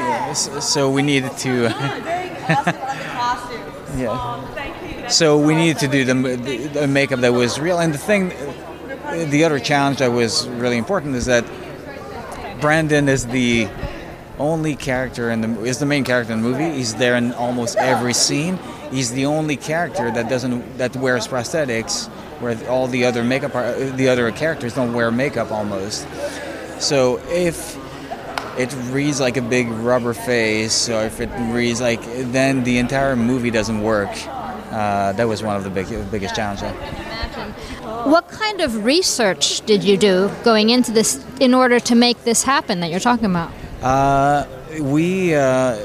so 0.61 0.91
we 0.91 1.01
needed 1.01 1.35
to. 1.39 1.69
yeah. 3.95 5.07
So 5.07 5.39
we 5.39 5.55
needed 5.55 5.79
to 5.79 5.87
do 5.87 6.05
the, 6.05 6.13
the 6.73 6.87
makeup 6.87 7.21
that 7.21 7.33
was 7.33 7.59
real, 7.59 7.79
and 7.79 7.93
the 7.93 7.97
thing, 7.97 8.29
the 9.31 9.43
other 9.43 9.59
challenge 9.59 9.99
that 9.99 10.11
was 10.11 10.47
really 10.49 10.77
important 10.77 11.15
is 11.15 11.25
that 11.25 11.43
Brendan 12.61 13.09
is 13.09 13.27
the 13.27 13.67
only 14.37 14.75
character 14.75 15.29
in 15.29 15.41
the 15.41 15.63
is 15.63 15.79
the 15.79 15.85
main 15.85 16.03
character 16.03 16.33
in 16.33 16.41
the 16.41 16.47
movie. 16.47 16.71
He's 16.77 16.95
there 16.95 17.15
in 17.15 17.33
almost 17.33 17.77
every 17.77 18.13
scene. 18.13 18.57
He's 18.91 19.11
the 19.11 19.25
only 19.25 19.57
character 19.57 20.11
that 20.11 20.29
doesn't 20.29 20.77
that 20.77 20.95
wears 20.95 21.27
prosthetics, 21.27 22.07
where 22.39 22.57
all 22.69 22.87
the 22.87 23.05
other 23.05 23.23
makeup 23.23 23.53
the 23.95 24.07
other 24.07 24.31
characters 24.31 24.73
don't 24.75 24.93
wear 24.93 25.11
makeup 25.11 25.51
almost. 25.51 26.07
So 26.79 27.19
if 27.29 27.77
it 28.57 28.73
reads 28.91 29.19
like 29.19 29.37
a 29.37 29.41
big 29.41 29.67
rubber 29.69 30.13
face, 30.13 30.89
or 30.89 31.03
if 31.03 31.21
it 31.21 31.29
reads 31.53 31.79
like, 31.79 32.01
then 32.31 32.63
the 32.63 32.77
entire 32.77 33.15
movie 33.15 33.51
doesn't 33.51 33.81
work. 33.81 34.09
Uh, 34.71 35.13
that 35.13 35.27
was 35.27 35.41
one 35.41 35.55
of 35.55 35.63
the 35.63 35.69
big, 35.69 35.87
biggest 36.11 36.35
challenges. 36.35 36.71
What 38.39 38.55
kind 38.55 38.61
of 38.61 38.85
research 38.85 39.65
did 39.65 39.83
you 39.83 39.97
do 39.97 40.31
going 40.45 40.69
into 40.69 40.93
this 40.93 41.21
in 41.41 41.53
order 41.53 41.77
to 41.81 41.93
make 41.93 42.23
this 42.23 42.41
happen 42.41 42.79
that 42.79 42.89
you're 42.89 43.01
talking 43.01 43.25
about? 43.25 43.51
Uh, 43.81 44.47
we, 44.79 45.35
uh, 45.35 45.77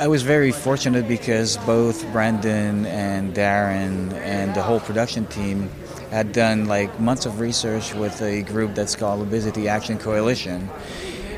I 0.00 0.06
was 0.08 0.22
very 0.22 0.52
fortunate 0.52 1.06
because 1.06 1.58
both 1.58 2.10
Brendan 2.10 2.86
and 2.86 3.34
Darren 3.34 4.14
and 4.14 4.54
the 4.54 4.62
whole 4.62 4.80
production 4.80 5.26
team 5.26 5.68
had 6.10 6.32
done 6.32 6.64
like 6.64 6.98
months 6.98 7.26
of 7.26 7.40
research 7.40 7.92
with 7.94 8.22
a 8.22 8.40
group 8.40 8.74
that's 8.74 8.96
called 8.96 9.20
Obesity 9.20 9.68
Action 9.68 9.98
Coalition, 9.98 10.70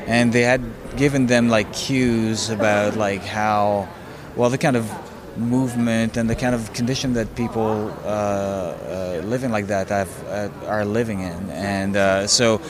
and 0.07 0.31
they 0.31 0.43
had 0.43 0.61
given 0.95 1.25
them 1.27 1.49
like 1.49 1.73
cues 1.73 2.49
about 2.49 2.95
like 2.95 3.23
how, 3.23 3.89
well, 4.37 4.49
the 4.49 4.57
kind 4.57 4.77
of 4.77 4.89
movement 5.37 6.17
and 6.17 6.29
the 6.29 6.35
kind 6.35 6.55
of 6.55 6.73
condition 6.73 7.13
that 7.13 7.35
people 7.35 7.93
uh, 8.03 8.07
uh, 8.07 9.21
living 9.25 9.51
like 9.51 9.67
that 9.67 9.91
uh, 9.91 10.49
are 10.67 10.85
living 10.85 11.21
in. 11.21 11.49
And 11.49 11.95
uh, 11.95 12.27
so 12.27 12.61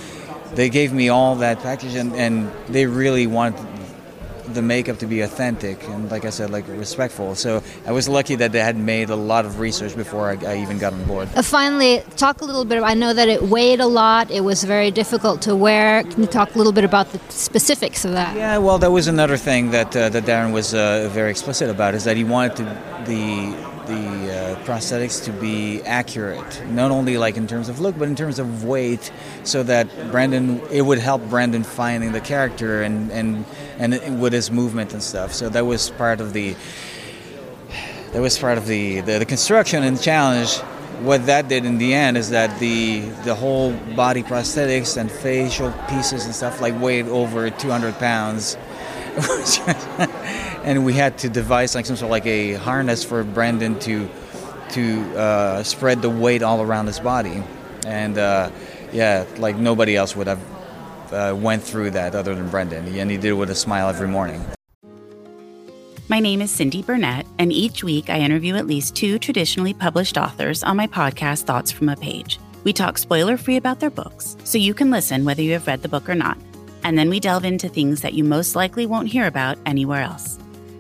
they 0.54 0.70
gave 0.70 0.94
me 0.94 1.10
all 1.10 1.36
that 1.38 1.60
package, 1.60 1.96
and, 1.96 2.14
and 2.16 2.52
they 2.68 2.86
really 2.86 3.28
wanted 3.28 3.75
the 4.54 4.62
makeup 4.62 5.00
to 5.00 5.08
be 5.08 5.22
authentic 5.22 5.84
and, 5.90 6.10
like 6.12 6.26
I 6.26 6.30
said, 6.30 6.50
like 6.50 6.68
respectful. 6.68 7.36
So 7.36 7.62
I 7.86 7.92
was 7.92 8.08
lucky 8.08 8.36
that 8.36 8.52
they 8.52 8.60
had 8.60 8.78
made 8.78 9.10
a 9.10 9.16
lot 9.16 9.46
of 9.46 9.60
research 9.60 9.96
before 9.96 10.30
I, 10.30 10.38
I 10.46 10.58
even 10.58 10.78
got 10.78 10.94
on 10.94 11.04
board. 11.06 11.30
Uh, 11.36 11.42
finally, 11.42 12.04
talk 12.18 12.42
a 12.42 12.46
little 12.46 12.66
bit. 12.66 12.82
I 12.84 12.94
know 12.94 13.14
that 13.14 13.28
it 13.30 13.44
weighed 13.44 13.80
a 13.80 13.88
lot. 13.88 14.32
It 14.32 14.42
was 14.42 14.64
very 14.64 14.92
difficult 14.92 15.42
to 15.44 15.56
wear. 15.56 16.04
Can 16.04 16.22
you 16.22 16.28
talk 16.28 16.56
a 16.56 16.58
little 16.58 16.74
bit 16.74 16.84
about 16.84 17.12
the 17.12 17.20
specifics 17.30 18.06
of 18.06 18.12
that? 18.12 18.36
Yeah, 18.36 18.58
well, 18.58 18.78
that 18.80 18.92
was 18.92 19.08
another 19.08 19.38
thing 19.38 19.72
that 19.72 19.96
uh, 19.96 20.10
that 20.10 20.24
Darren 20.26 20.54
was 20.54 20.74
uh, 20.74 21.10
very 21.12 21.32
explicit 21.32 21.70
about 21.70 21.96
is 21.96 22.04
that 22.04 22.18
he 22.18 22.24
wanted 22.24 22.58
to, 22.58 22.64
the 23.06 23.56
the 23.88 24.25
prosthetics 24.64 25.24
to 25.26 25.32
be 25.32 25.82
accurate, 25.84 26.64
not 26.68 26.92
only 26.92 27.18
like 27.18 27.38
in 27.38 27.48
terms 27.48 27.70
of 27.70 27.80
look, 27.80 27.98
but 27.98 28.08
in 28.08 28.16
terms 28.16 28.40
of 28.40 28.64
weight, 28.64 29.12
so 29.44 29.64
that 29.64 29.88
Brendan 30.12 30.62
it 30.72 30.82
would 30.82 31.00
help 31.00 31.22
Brendan 31.30 31.64
finding 31.64 32.12
the 32.12 32.22
character 32.22 32.82
and 32.82 33.12
and 33.12 33.46
and 33.78 34.22
with 34.22 34.34
his 34.34 34.52
movement 34.52 34.94
and 34.94 35.04
stuff. 35.04 35.34
So 35.34 35.50
that 35.50 35.66
was 35.66 35.90
part 35.92 36.22
of 36.22 36.34
the 36.34 36.56
that 38.16 38.22
was 38.22 38.40
part 38.40 38.58
of 38.58 38.66
the, 38.66 39.02
the, 39.02 39.20
the 39.20 39.26
construction 39.26 39.84
and 39.84 40.02
challenge. 40.02 40.58
What 41.02 41.26
that 41.26 41.50
did 41.50 41.66
in 41.66 41.78
the 41.78 41.94
end 41.94 42.16
is 42.16 42.30
that 42.30 42.58
the 42.60 43.02
the 43.26 43.36
whole 43.36 43.74
body 43.74 44.24
prosthetics 44.24 44.96
and 44.96 45.12
facial 45.12 45.74
pieces 45.90 46.24
and 46.24 46.34
stuff 46.34 46.62
like 46.62 46.80
weighed 46.80 47.08
over 47.08 47.50
200 47.50 48.00
pounds. 48.00 48.56
and 50.64 50.86
we 50.86 50.94
had 50.94 51.18
to 51.18 51.30
devise 51.30 51.76
like 51.76 51.86
some 51.86 51.98
sort 51.98 52.08
of 52.08 52.12
like 52.12 52.26
a 52.26 52.54
harness 52.54 53.04
for 53.04 53.24
Brendan 53.26 53.80
to 53.80 54.10
to 54.76 55.18
uh, 55.18 55.64
spread 55.64 56.02
the 56.02 56.10
weight 56.10 56.44
all 56.44 56.62
around 56.62 56.88
his 56.88 57.00
body, 57.00 57.42
and 57.86 58.18
uh, 58.18 58.52
yeah, 58.92 59.26
like 59.38 59.56
nobody 59.56 59.96
else 59.96 60.16
would 60.16 60.28
have 60.28 60.42
uh, 61.14 61.34
went 61.36 61.64
through 61.64 61.92
that 61.92 62.14
other 62.14 62.36
than 62.36 62.50
Brendan, 62.50 62.86
and 62.88 63.10
he 63.10 63.18
did 63.18 63.32
it 63.32 63.34
with 63.34 63.50
a 63.50 63.56
smile 63.56 63.88
every 63.88 64.08
morning. 64.08 64.46
My 66.10 66.20
name 66.20 66.42
is 66.42 66.52
Cindy 66.52 66.84
Burnett, 66.84 67.26
and 67.40 67.52
each 67.52 67.84
week 67.84 68.10
I 68.10 68.20
interview 68.20 68.56
at 68.56 68.68
least 68.68 68.96
two 68.96 69.18
traditionally 69.18 69.74
published 69.74 70.18
authors 70.18 70.62
on 70.62 70.78
my 70.78 70.88
podcast, 70.88 71.44
Thoughts 71.44 71.72
from 71.72 71.90
a 71.90 71.96
Page. 71.96 72.38
We 72.66 72.74
talk 72.74 72.98
spoiler 72.98 73.38
free 73.38 73.56
about 73.56 73.80
their 73.80 73.90
books, 73.90 74.36
so 74.44 74.58
you 74.58 74.74
can 74.74 74.92
listen 74.92 75.24
whether 75.24 75.42
you 75.42 75.54
have 75.54 75.68
read 75.68 75.82
the 75.84 75.90
book 75.90 76.10
or 76.10 76.16
not. 76.16 76.38
And 76.84 76.98
then 76.98 77.10
we 77.10 77.20
delve 77.20 77.46
into 77.46 77.70
things 77.70 78.02
that 78.02 78.14
you 78.14 78.24
most 78.24 78.56
likely 78.56 78.86
won't 78.86 79.08
hear 79.08 79.26
about 79.26 79.58
anywhere 79.66 80.02
else 80.02 80.38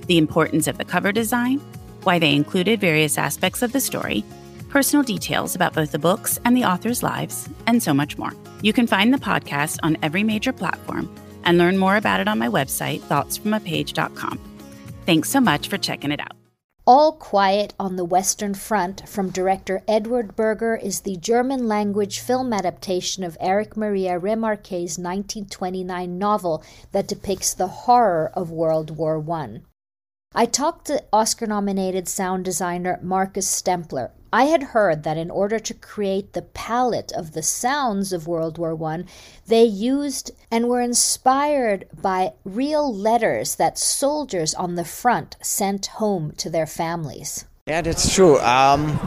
the 0.07 0.17
importance 0.19 0.67
of 0.67 0.77
the 0.77 0.85
cover 0.85 1.11
design, 1.11 1.59
why 2.05 2.19
they 2.19 2.33
included 2.33 2.79
various 2.79 3.17
aspects 3.17 3.61
of 3.61 3.71
the 3.71 3.79
story, 3.79 4.23
personal 4.69 5.03
details 5.03 5.55
about 5.55 5.73
both 5.73 5.91
the 5.91 5.99
books 5.99 6.39
and 6.45 6.55
the 6.55 6.65
authors' 6.65 7.03
lives, 7.03 7.49
and 7.67 7.81
so 7.81 7.93
much 7.93 8.17
more. 8.17 8.33
You 8.61 8.73
can 8.73 8.87
find 8.87 9.13
the 9.13 9.17
podcast 9.17 9.79
on 9.83 9.97
every 10.01 10.23
major 10.23 10.53
platform 10.53 11.13
and 11.43 11.57
learn 11.57 11.77
more 11.77 11.97
about 11.97 12.19
it 12.19 12.27
on 12.27 12.39
my 12.39 12.49
website, 12.49 12.99
thoughtsfromapage.com. 13.01 14.39
Thanks 15.05 15.29
so 15.29 15.39
much 15.39 15.67
for 15.67 15.77
checking 15.77 16.11
it 16.11 16.19
out. 16.19 16.33
All 16.87 17.13
Quiet 17.13 17.73
on 17.79 17.95
the 17.95 18.05
Western 18.05 18.53
Front 18.53 19.09
from 19.09 19.31
director 19.31 19.81
Edward 19.87 20.35
Berger 20.35 20.75
is 20.75 21.01
the 21.01 21.17
German 21.17 21.67
language 21.67 22.19
film 22.19 22.53
adaptation 22.53 23.23
of 23.23 23.37
Erich 23.39 23.75
Maria 23.75 24.19
Remarque's 24.19 24.99
1929 24.99 26.19
novel 26.19 26.63
that 26.91 27.07
depicts 27.07 27.55
the 27.55 27.67
horror 27.67 28.31
of 28.35 28.51
World 28.51 28.91
War 28.97 29.23
I. 29.31 29.61
I 30.37 30.45
talked 30.45 30.87
to 30.87 31.01
Oscar 31.13 31.47
nominated 31.47 32.09
sound 32.09 32.43
designer 32.43 32.99
Markus 33.01 33.47
Stemler. 33.47 34.11
I 34.33 34.43
had 34.45 34.63
heard 34.63 35.03
that 35.03 35.15
in 35.15 35.31
order 35.31 35.59
to 35.59 35.73
create 35.73 36.33
the 36.33 36.41
palette 36.41 37.13
of 37.13 37.31
the 37.31 37.41
sounds 37.41 38.11
of 38.11 38.27
World 38.27 38.57
War 38.57 38.75
I, 38.83 39.05
they 39.47 39.63
used 39.63 40.31
and 40.51 40.67
were 40.67 40.81
inspired 40.81 41.87
by 42.01 42.33
real 42.43 42.93
letters 42.93 43.55
that 43.55 43.79
soldiers 43.79 44.53
on 44.53 44.75
the 44.75 44.83
front 44.83 45.37
sent 45.41 45.85
home 45.85 46.33
to 46.33 46.49
their 46.49 46.67
families. 46.67 47.45
Yeah, 47.65 47.81
that's 47.81 48.13
true. 48.13 48.37
Um, 48.39 48.99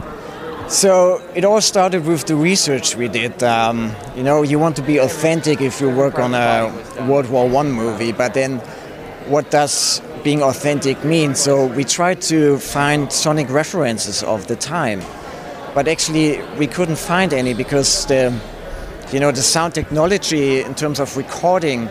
so 0.67 1.23
it 1.35 1.45
all 1.45 1.61
started 1.61 2.07
with 2.07 2.25
the 2.25 2.37
research 2.37 2.95
we 2.95 3.07
did. 3.07 3.43
Um, 3.43 3.95
you 4.15 4.23
know, 4.23 4.41
you 4.41 4.57
want 4.57 4.75
to 4.77 4.81
be 4.81 4.97
authentic 4.97 5.61
if 5.61 5.79
you 5.79 5.91
work 5.91 6.17
on 6.17 6.33
a 6.33 6.73
World 7.07 7.29
War 7.29 7.47
One 7.47 7.71
movie, 7.71 8.13
but 8.13 8.33
then 8.33 8.57
what 9.27 9.51
does 9.51 10.01
being 10.23 10.41
authentic 10.43 11.03
means. 11.03 11.39
So 11.39 11.65
we 11.65 11.83
tried 11.83 12.21
to 12.23 12.57
find 12.59 13.11
sonic 13.11 13.49
references 13.49 14.23
of 14.23 14.47
the 14.47 14.55
time, 14.55 15.01
but 15.73 15.87
actually 15.87 16.41
we 16.57 16.67
couldn't 16.67 16.97
find 16.97 17.33
any 17.33 17.53
because 17.53 18.05
the, 18.07 18.33
you 19.11 19.19
know, 19.19 19.31
the 19.31 19.41
sound 19.41 19.73
technology 19.73 20.61
in 20.61 20.75
terms 20.75 20.99
of 20.99 21.15
recording 21.17 21.89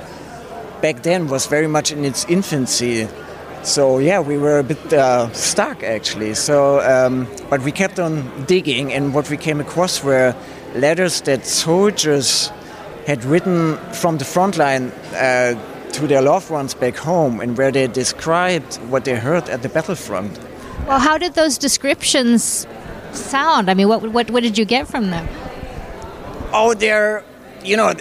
back 0.81 1.03
then 1.03 1.29
was 1.29 1.47
very 1.47 1.67
much 1.67 1.93
in 1.93 2.05
its 2.05 2.25
infancy. 2.27 3.09
So 3.63 3.99
yeah, 3.99 4.21
we 4.21 4.39
were 4.39 4.59
a 4.59 4.65
bit 4.65 4.93
uh, 4.93 5.33
stuck 5.33 5.83
actually. 5.83 6.35
So, 6.35 6.81
um, 6.81 7.27
but 7.51 7.63
we 7.63 7.73
kept 7.73 7.99
on 7.99 8.45
digging, 8.47 8.93
and 8.93 9.13
what 9.13 9.29
we 9.31 9.37
came 9.37 9.61
across 9.61 10.03
were 10.03 10.35
letters 10.75 11.23
that 11.23 11.45
soldiers 11.45 12.53
had 13.07 13.25
written 13.25 13.77
from 13.95 14.19
the 14.19 14.25
front 14.25 14.57
line 14.57 14.93
uh, 15.15 15.55
to 15.93 16.07
their 16.07 16.23
loved 16.23 16.51
ones 16.51 16.75
back 16.75 16.97
home 16.97 17.41
and 17.41 17.57
where 17.57 17.71
they 17.71 17.87
described 17.87 18.77
what 18.89 19.05
they 19.05 19.17
heard 19.17 19.49
at 19.49 19.63
the 19.63 19.69
battlefront. 19.69 20.39
Well, 20.87 20.99
how 20.99 21.19
did 21.19 21.35
those 21.35 21.59
descriptions 21.59 22.67
sound? 23.13 23.71
I 23.71 23.75
mean, 23.75 23.89
what, 23.89 24.03
what, 24.13 24.31
what 24.31 24.43
did 24.43 24.57
you 24.57 24.65
get 24.65 24.87
from 24.87 25.11
them? 25.11 25.29
Oh, 26.53 26.75
they're, 26.75 27.25
you 27.63 27.77
know, 27.77 27.93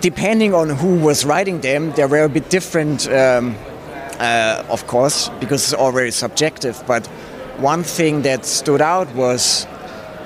depending 0.00 0.52
on 0.52 0.68
who 0.68 0.96
was 0.96 1.24
writing 1.24 1.60
them, 1.60 1.92
they 1.92 2.04
were 2.04 2.24
a 2.24 2.28
bit 2.28 2.50
different, 2.50 3.08
um, 3.08 3.56
uh, 4.18 4.62
of 4.68 4.86
course, 4.86 5.30
because 5.40 5.62
it's 5.64 5.72
all 5.72 5.92
very 5.92 6.10
subjective. 6.10 6.82
But 6.86 7.06
one 7.58 7.82
thing 7.82 8.22
that 8.22 8.44
stood 8.44 8.82
out 8.82 9.12
was 9.14 9.66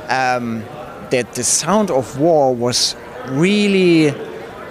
um, 0.09 0.65
that 1.11 1.35
the 1.35 1.45
sound 1.45 1.91
of 1.91 2.19
war 2.19 2.55
was 2.55 2.97
really 3.27 4.11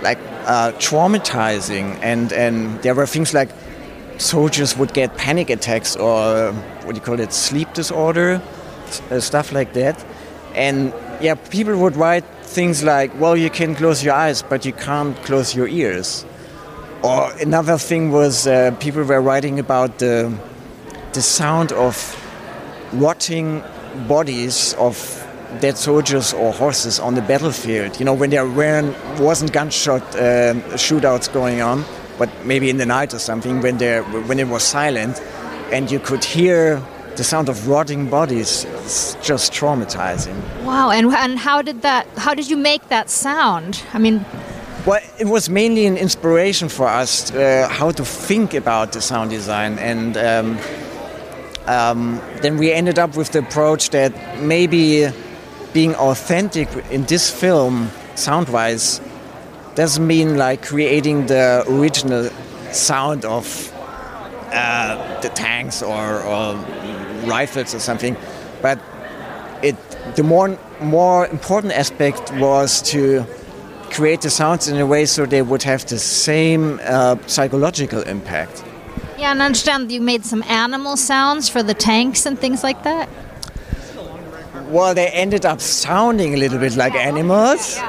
like 0.01 0.19
uh, 0.47 0.71
traumatizing, 0.79 1.99
and 2.01 2.31
and 2.33 2.81
there 2.81 2.95
were 2.95 3.05
things 3.05 3.33
like 3.33 3.49
soldiers 4.17 4.75
would 4.77 4.93
get 4.93 5.15
panic 5.17 5.49
attacks 5.49 5.95
or 5.95 6.51
what 6.83 6.95
do 6.95 6.99
you 6.99 7.05
call 7.05 7.19
it, 7.19 7.31
sleep 7.31 7.71
disorder, 7.73 8.41
uh, 9.11 9.19
stuff 9.19 9.51
like 9.51 9.73
that, 9.73 10.03
and 10.55 10.93
yeah, 11.21 11.35
people 11.35 11.77
would 11.77 11.95
write 11.95 12.23
things 12.43 12.83
like, 12.83 13.11
well, 13.19 13.35
you 13.35 13.49
can 13.49 13.75
close 13.75 14.03
your 14.03 14.13
eyes, 14.13 14.41
but 14.41 14.65
you 14.65 14.73
can't 14.73 15.15
close 15.23 15.53
your 15.53 15.67
ears. 15.67 16.25
Or 17.03 17.31
another 17.41 17.77
thing 17.77 18.11
was 18.11 18.47
uh, 18.47 18.71
people 18.79 19.03
were 19.03 19.21
writing 19.21 19.59
about 19.59 19.99
the 19.99 20.33
the 21.13 21.21
sound 21.21 21.71
of 21.71 21.95
rotting 22.93 23.63
bodies 24.07 24.73
of 24.75 25.26
dead 25.59 25.77
soldiers 25.77 26.33
or 26.33 26.53
horses 26.53 26.99
on 26.99 27.15
the 27.15 27.21
battlefield. 27.21 27.99
You 27.99 28.05
know, 28.05 28.13
when 28.13 28.29
there 28.29 28.47
weren't, 28.47 28.95
wasn't 29.19 29.53
gunshot 29.53 30.01
uh, 30.15 30.53
shootouts 30.75 31.31
going 31.31 31.61
on, 31.61 31.83
but 32.17 32.29
maybe 32.45 32.69
in 32.69 32.77
the 32.77 32.85
night 32.85 33.13
or 33.13 33.19
something, 33.19 33.61
when 33.61 33.77
there 33.77 34.03
when 34.03 34.39
it 34.39 34.47
was 34.47 34.63
silent, 34.63 35.21
and 35.71 35.91
you 35.91 35.99
could 35.99 36.23
hear 36.23 36.81
the 37.15 37.23
sound 37.23 37.49
of 37.49 37.67
rotting 37.67 38.09
bodies. 38.09 38.65
It's 38.65 39.15
just 39.15 39.53
traumatizing. 39.53 40.35
Wow! 40.63 40.91
And 40.91 41.13
and 41.13 41.39
how 41.39 41.61
did 41.61 41.81
that? 41.81 42.07
How 42.17 42.33
did 42.33 42.49
you 42.49 42.57
make 42.57 42.89
that 42.89 43.09
sound? 43.09 43.83
I 43.93 43.99
mean. 43.99 44.25
Well, 44.85 45.01
it 45.19 45.27
was 45.27 45.49
mainly 45.49 45.85
an 45.85 45.97
inspiration 45.97 46.69
for 46.69 46.87
us 46.87 47.29
uh, 47.31 47.67
how 47.69 47.91
to 47.91 48.05
think 48.05 48.53
about 48.53 48.93
the 48.93 49.01
sound 49.01 49.31
design, 49.31 49.77
and 49.79 50.15
um, 50.15 50.57
um, 51.65 52.21
then 52.41 52.57
we 52.57 52.71
ended 52.71 52.97
up 52.97 53.17
with 53.17 53.31
the 53.31 53.39
approach 53.39 53.89
that 53.89 54.13
maybe 54.41 55.11
being 55.73 55.95
authentic 55.95 56.69
in 56.91 57.03
this 57.05 57.29
film, 57.29 57.89
sound 58.15 58.49
wise, 58.49 59.01
doesn't 59.75 60.05
mean 60.05 60.37
like 60.37 60.63
creating 60.63 61.27
the 61.27 61.63
original 61.67 62.29
sound 62.71 63.25
of 63.25 63.71
uh, 64.51 65.21
the 65.21 65.29
tanks 65.29 65.81
or, 65.83 66.21
or, 66.23 66.55
rifles 67.25 67.75
or 67.75 67.79
something, 67.79 68.15
but 68.61 68.79
it 69.61 69.75
the 70.15 70.23
more 70.23 70.57
more 70.79 71.27
important 71.27 71.73
aspect 71.73 72.31
was 72.33 72.81
to 72.81 73.25
create 73.89 74.21
the 74.21 74.29
sounds 74.29 74.67
in 74.67 74.77
a 74.77 74.85
way 74.85 75.05
so 75.05 75.25
they 75.25 75.41
would 75.41 75.63
have 75.63 75.85
the 75.87 75.99
same 75.99 76.79
uh, 76.83 77.15
psychological 77.27 78.01
impact. 78.03 78.63
Yeah, 79.17 79.31
and 79.31 79.41
I 79.41 79.45
understand 79.47 79.91
you 79.91 80.01
made 80.01 80.23
some 80.23 80.43
animal 80.43 80.95
sounds 80.95 81.49
for 81.49 81.63
the 81.63 81.73
tanks 81.73 82.25
and 82.25 82.37
things 82.37 82.63
like 82.63 82.83
that. 82.83 83.09
Well, 84.69 84.93
they 84.93 85.07
ended 85.07 85.45
up 85.45 85.61
sounding 85.61 86.33
a 86.33 86.37
little 86.37 86.59
bit 86.59 86.75
like 86.75 86.93
animals. 86.93 87.79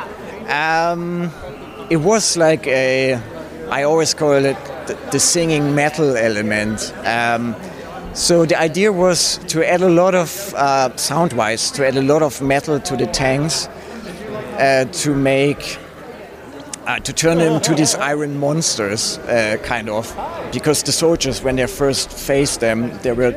Um, 0.48 1.32
it 1.90 1.96
was 1.96 2.36
like 2.36 2.68
a, 2.68 3.20
I 3.68 3.82
always 3.82 4.14
call 4.14 4.44
it 4.44 4.56
the, 5.10 5.18
singing 5.18 5.74
metal 5.74 6.16
element. 6.16 6.94
Um, 7.04 7.56
so 8.14 8.46
the 8.46 8.56
idea 8.56 8.92
was 8.92 9.38
to 9.48 9.68
add 9.68 9.82
a 9.82 9.88
lot 9.88 10.14
of, 10.14 10.54
uh, 10.54 10.96
sound-wise, 10.96 11.72
to 11.72 11.86
add 11.86 11.96
a 11.96 12.02
lot 12.02 12.22
of 12.22 12.40
metal 12.40 12.78
to 12.78 12.96
the 12.96 13.06
tanks, 13.06 13.66
uh, 14.58 14.84
to 14.84 15.14
make, 15.16 15.78
uh, 16.86 17.00
to 17.00 17.12
turn 17.12 17.38
them 17.38 17.54
into 17.54 17.74
these 17.74 17.96
iron 17.96 18.38
monsters, 18.38 19.18
uh, 19.18 19.56
kind 19.64 19.88
of, 19.88 20.16
because 20.52 20.84
the 20.84 20.92
soldiers, 20.92 21.42
when 21.42 21.56
they 21.56 21.66
first 21.66 22.12
faced 22.12 22.60
them, 22.60 22.96
they 23.02 23.12
were 23.12 23.34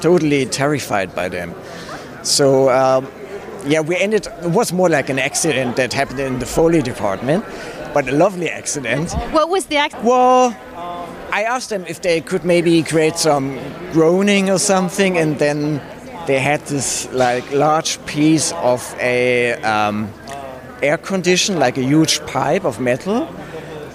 totally 0.00 0.46
terrified 0.46 1.14
by 1.14 1.28
them. 1.28 1.54
So 2.22 2.70
um, 2.70 3.06
yeah, 3.66 3.80
we 3.80 3.96
ended. 3.96 4.26
It 4.42 4.50
was 4.50 4.72
more 4.72 4.88
like 4.88 5.08
an 5.08 5.18
accident 5.18 5.76
that 5.76 5.92
happened 5.92 6.20
in 6.20 6.38
the 6.38 6.46
Foley 6.46 6.82
department, 6.82 7.44
but 7.94 8.08
a 8.08 8.12
lovely 8.12 8.48
accident. 8.48 9.12
What 9.32 9.48
was 9.48 9.66
the 9.66 9.76
accident? 9.76 10.06
Well, 10.06 10.56
I 11.32 11.44
asked 11.44 11.70
them 11.70 11.84
if 11.86 12.00
they 12.02 12.20
could 12.20 12.44
maybe 12.44 12.82
create 12.82 13.16
some 13.16 13.58
groaning 13.92 14.50
or 14.50 14.58
something, 14.58 15.18
and 15.18 15.38
then 15.38 15.80
they 16.26 16.38
had 16.38 16.60
this 16.66 17.10
like 17.12 17.50
large 17.52 18.04
piece 18.06 18.52
of 18.52 18.94
a 19.00 19.54
um, 19.62 20.08
air 20.82 20.98
condition, 20.98 21.58
like 21.58 21.78
a 21.78 21.82
huge 21.82 22.24
pipe 22.26 22.64
of 22.64 22.80
metal, 22.80 23.28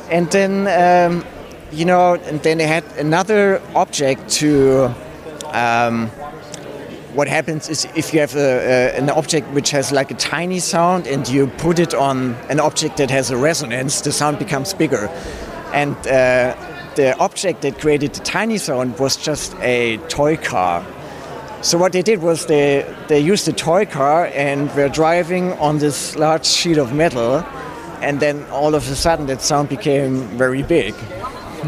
and 0.10 0.30
then 0.32 0.68
um, 0.68 1.26
you 1.72 1.86
know, 1.86 2.16
and 2.16 2.42
then 2.44 2.58
they 2.58 2.68
had 2.68 2.84
another 2.98 3.62
object 3.76 4.30
to. 4.30 4.94
Um, 5.54 6.12
what 7.18 7.28
happens 7.28 7.68
is 7.68 7.88
if 7.96 8.14
you 8.14 8.20
have 8.20 8.36
a, 8.36 8.96
an 8.96 9.10
object 9.10 9.48
which 9.48 9.72
has 9.72 9.92
like 9.92 10.12
a 10.12 10.14
tiny 10.14 10.60
sound 10.60 11.08
and 11.08 11.28
you 11.28 11.48
put 11.58 11.80
it 11.80 11.96
on 11.96 12.36
an 12.48 12.60
object 12.60 12.98
that 12.98 13.10
has 13.10 13.32
a 13.32 13.38
resonance, 13.38 14.02
the 14.02 14.12
sound 14.12 14.38
becomes 14.38 14.76
bigger. 14.76 15.08
And 15.74 15.96
uh, 16.06 16.56
the 16.94 17.18
object 17.18 17.64
that 17.64 17.80
created 17.80 18.14
the 18.14 18.24
tiny 18.24 18.60
sound 18.60 19.00
was 19.00 19.18
just 19.18 19.56
a 19.62 19.98
toy 20.10 20.38
car. 20.38 20.86
So 21.64 21.80
what 21.80 21.92
they 21.92 22.04
did 22.04 22.22
was 22.22 22.46
they, 22.46 22.86
they 23.08 23.20
used 23.20 23.48
a 23.48 23.52
toy 23.52 23.88
car 23.88 24.28
and 24.36 24.72
were 24.76 24.88
driving 24.88 25.54
on 25.54 25.80
this 25.80 26.16
large 26.18 26.46
sheet 26.46 26.78
of 26.78 26.94
metal 26.94 27.44
and 28.00 28.20
then 28.20 28.46
all 28.52 28.76
of 28.76 28.88
a 28.92 28.96
sudden 28.96 29.26
that 29.26 29.42
sound 29.42 29.70
became 29.70 30.22
very 30.38 30.62
big. 30.62 30.94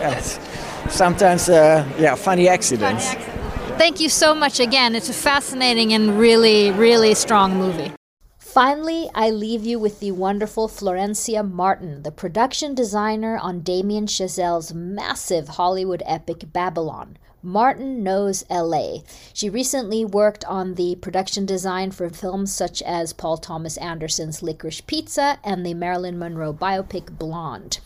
yes. 0.00 0.40
Sometimes, 0.88 1.50
uh, 1.50 1.86
yeah, 1.98 2.14
funny 2.14 2.48
accidents. 2.48 3.04
Funny 3.08 3.18
accidents. 3.18 3.33
Thank 3.76 3.98
you 3.98 4.08
so 4.08 4.36
much 4.36 4.60
again. 4.60 4.94
It's 4.94 5.08
a 5.08 5.12
fascinating 5.12 5.92
and 5.92 6.18
really, 6.18 6.70
really 6.70 7.12
strong 7.14 7.56
movie. 7.56 7.92
Finally, 8.38 9.10
I 9.16 9.30
leave 9.30 9.66
you 9.66 9.80
with 9.80 9.98
the 9.98 10.12
wonderful 10.12 10.68
Florencia 10.68 11.42
Martin, 11.42 12.04
the 12.04 12.12
production 12.12 12.76
designer 12.76 13.36
on 13.36 13.62
Damien 13.62 14.06
Chazelle's 14.06 14.72
massive 14.72 15.48
Hollywood 15.48 16.04
epic 16.06 16.52
Babylon. 16.52 17.18
Martin 17.42 18.04
knows 18.04 18.44
LA. 18.48 18.98
She 19.32 19.50
recently 19.50 20.04
worked 20.04 20.44
on 20.44 20.74
the 20.74 20.94
production 20.94 21.44
design 21.44 21.90
for 21.90 22.08
films 22.08 22.54
such 22.54 22.80
as 22.82 23.12
Paul 23.12 23.38
Thomas 23.38 23.76
Anderson's 23.78 24.40
Licorice 24.40 24.86
Pizza 24.86 25.40
and 25.42 25.66
the 25.66 25.74
Marilyn 25.74 26.16
Monroe 26.16 26.54
biopic 26.54 27.18
Blonde. 27.18 27.80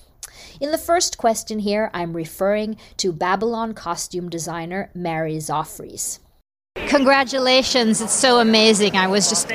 In 0.61 0.73
the 0.73 0.79
first 0.79 1.19
question 1.19 1.61
here, 1.61 1.89
I'm 1.95 2.15
referring 2.15 2.79
to 2.97 3.13
Babylon 3.13 3.75
costume 3.75 4.29
designer 4.29 4.91
Mary 4.93 5.37
Zophres. 5.37 6.19
Congratulations, 6.89 8.01
it's 8.01 8.13
so 8.13 8.41
amazing. 8.41 8.97
I 8.97 9.07
was 9.07 9.29
just 9.29 9.53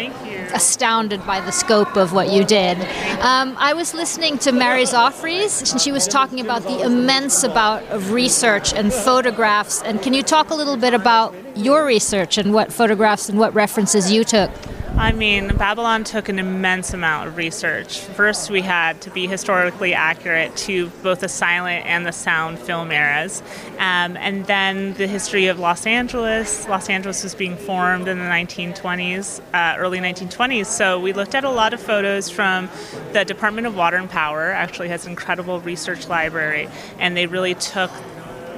astounded 0.54 1.26
by 1.26 1.42
the 1.42 1.52
scope 1.52 1.98
of 1.98 2.14
what 2.14 2.32
you 2.32 2.46
did. 2.46 2.78
Um, 3.20 3.56
I 3.58 3.74
was 3.74 3.94
listening 3.94 4.38
to 4.40 4.54
Mary 4.54 4.84
Zophres, 4.84 5.74
and 5.74 5.82
she 5.82 5.92
was 5.92 6.08
talking 6.08 6.40
about 6.40 6.64
the 6.64 6.82
immense 6.84 7.44
amount 7.44 7.86
of 7.90 8.12
research 8.12 8.74
and 8.74 8.94
photographs. 8.94 9.82
And 9.82 10.02
can 10.02 10.14
you 10.14 10.24
talk 10.24 10.52
a 10.52 10.56
little 10.56 10.78
bit 10.78 10.94
about 10.94 11.36
your 11.58 11.86
research 11.86 12.38
and 12.38 12.54
what 12.54 12.72
photographs 12.72 13.28
and 13.28 13.38
what 13.38 13.54
references 13.54 14.10
you 14.10 14.24
took? 14.24 14.52
I 14.96 15.12
mean, 15.12 15.48
Babylon 15.58 16.04
took 16.04 16.30
an 16.30 16.38
immense 16.38 16.94
amount 16.94 17.28
of 17.28 17.36
research. 17.36 18.00
First, 18.00 18.52
we 18.52 18.62
had 18.62 19.02
to 19.02 19.10
be 19.10 19.26
historically 19.26 19.96
accurate 19.96 20.56
to 20.58 20.90
both 21.02 21.22
the 21.22 21.30
silent 21.30 21.88
and 21.88 22.06
the 22.06 22.12
sound 22.12 22.60
film 22.60 22.92
eras. 22.92 23.42
Um, 23.80 24.16
and 24.18 24.46
then 24.46 24.94
the 24.94 25.08
history 25.08 25.48
of 25.48 25.58
Los 25.58 25.88
Angeles. 25.88 26.68
Los 26.68 26.90
Angeles 26.90 27.24
was 27.24 27.34
being 27.34 27.58
formed 27.58 28.08
in 28.08 28.20
the 28.20 28.26
1920s, 28.26 29.42
uh, 29.54 29.78
early 29.80 29.98
1920s. 29.98 30.68
So 30.68 31.00
we 31.00 31.12
looked 31.12 31.34
at 31.34 31.44
a 31.44 31.50
lot 31.50 31.74
of 31.74 31.82
photos 31.82 32.30
from 32.30 32.70
the 33.14 33.26
Department 33.26 33.66
of 33.66 33.76
Water 33.76 33.98
and 33.98 34.10
Power, 34.10 34.52
actually 34.52 34.90
has 34.90 35.06
an 35.06 35.12
incredible 35.12 35.60
research 35.62 36.08
library. 36.08 36.70
And 37.00 37.18
they 37.18 37.26
really 37.26 37.56
took 37.56 37.90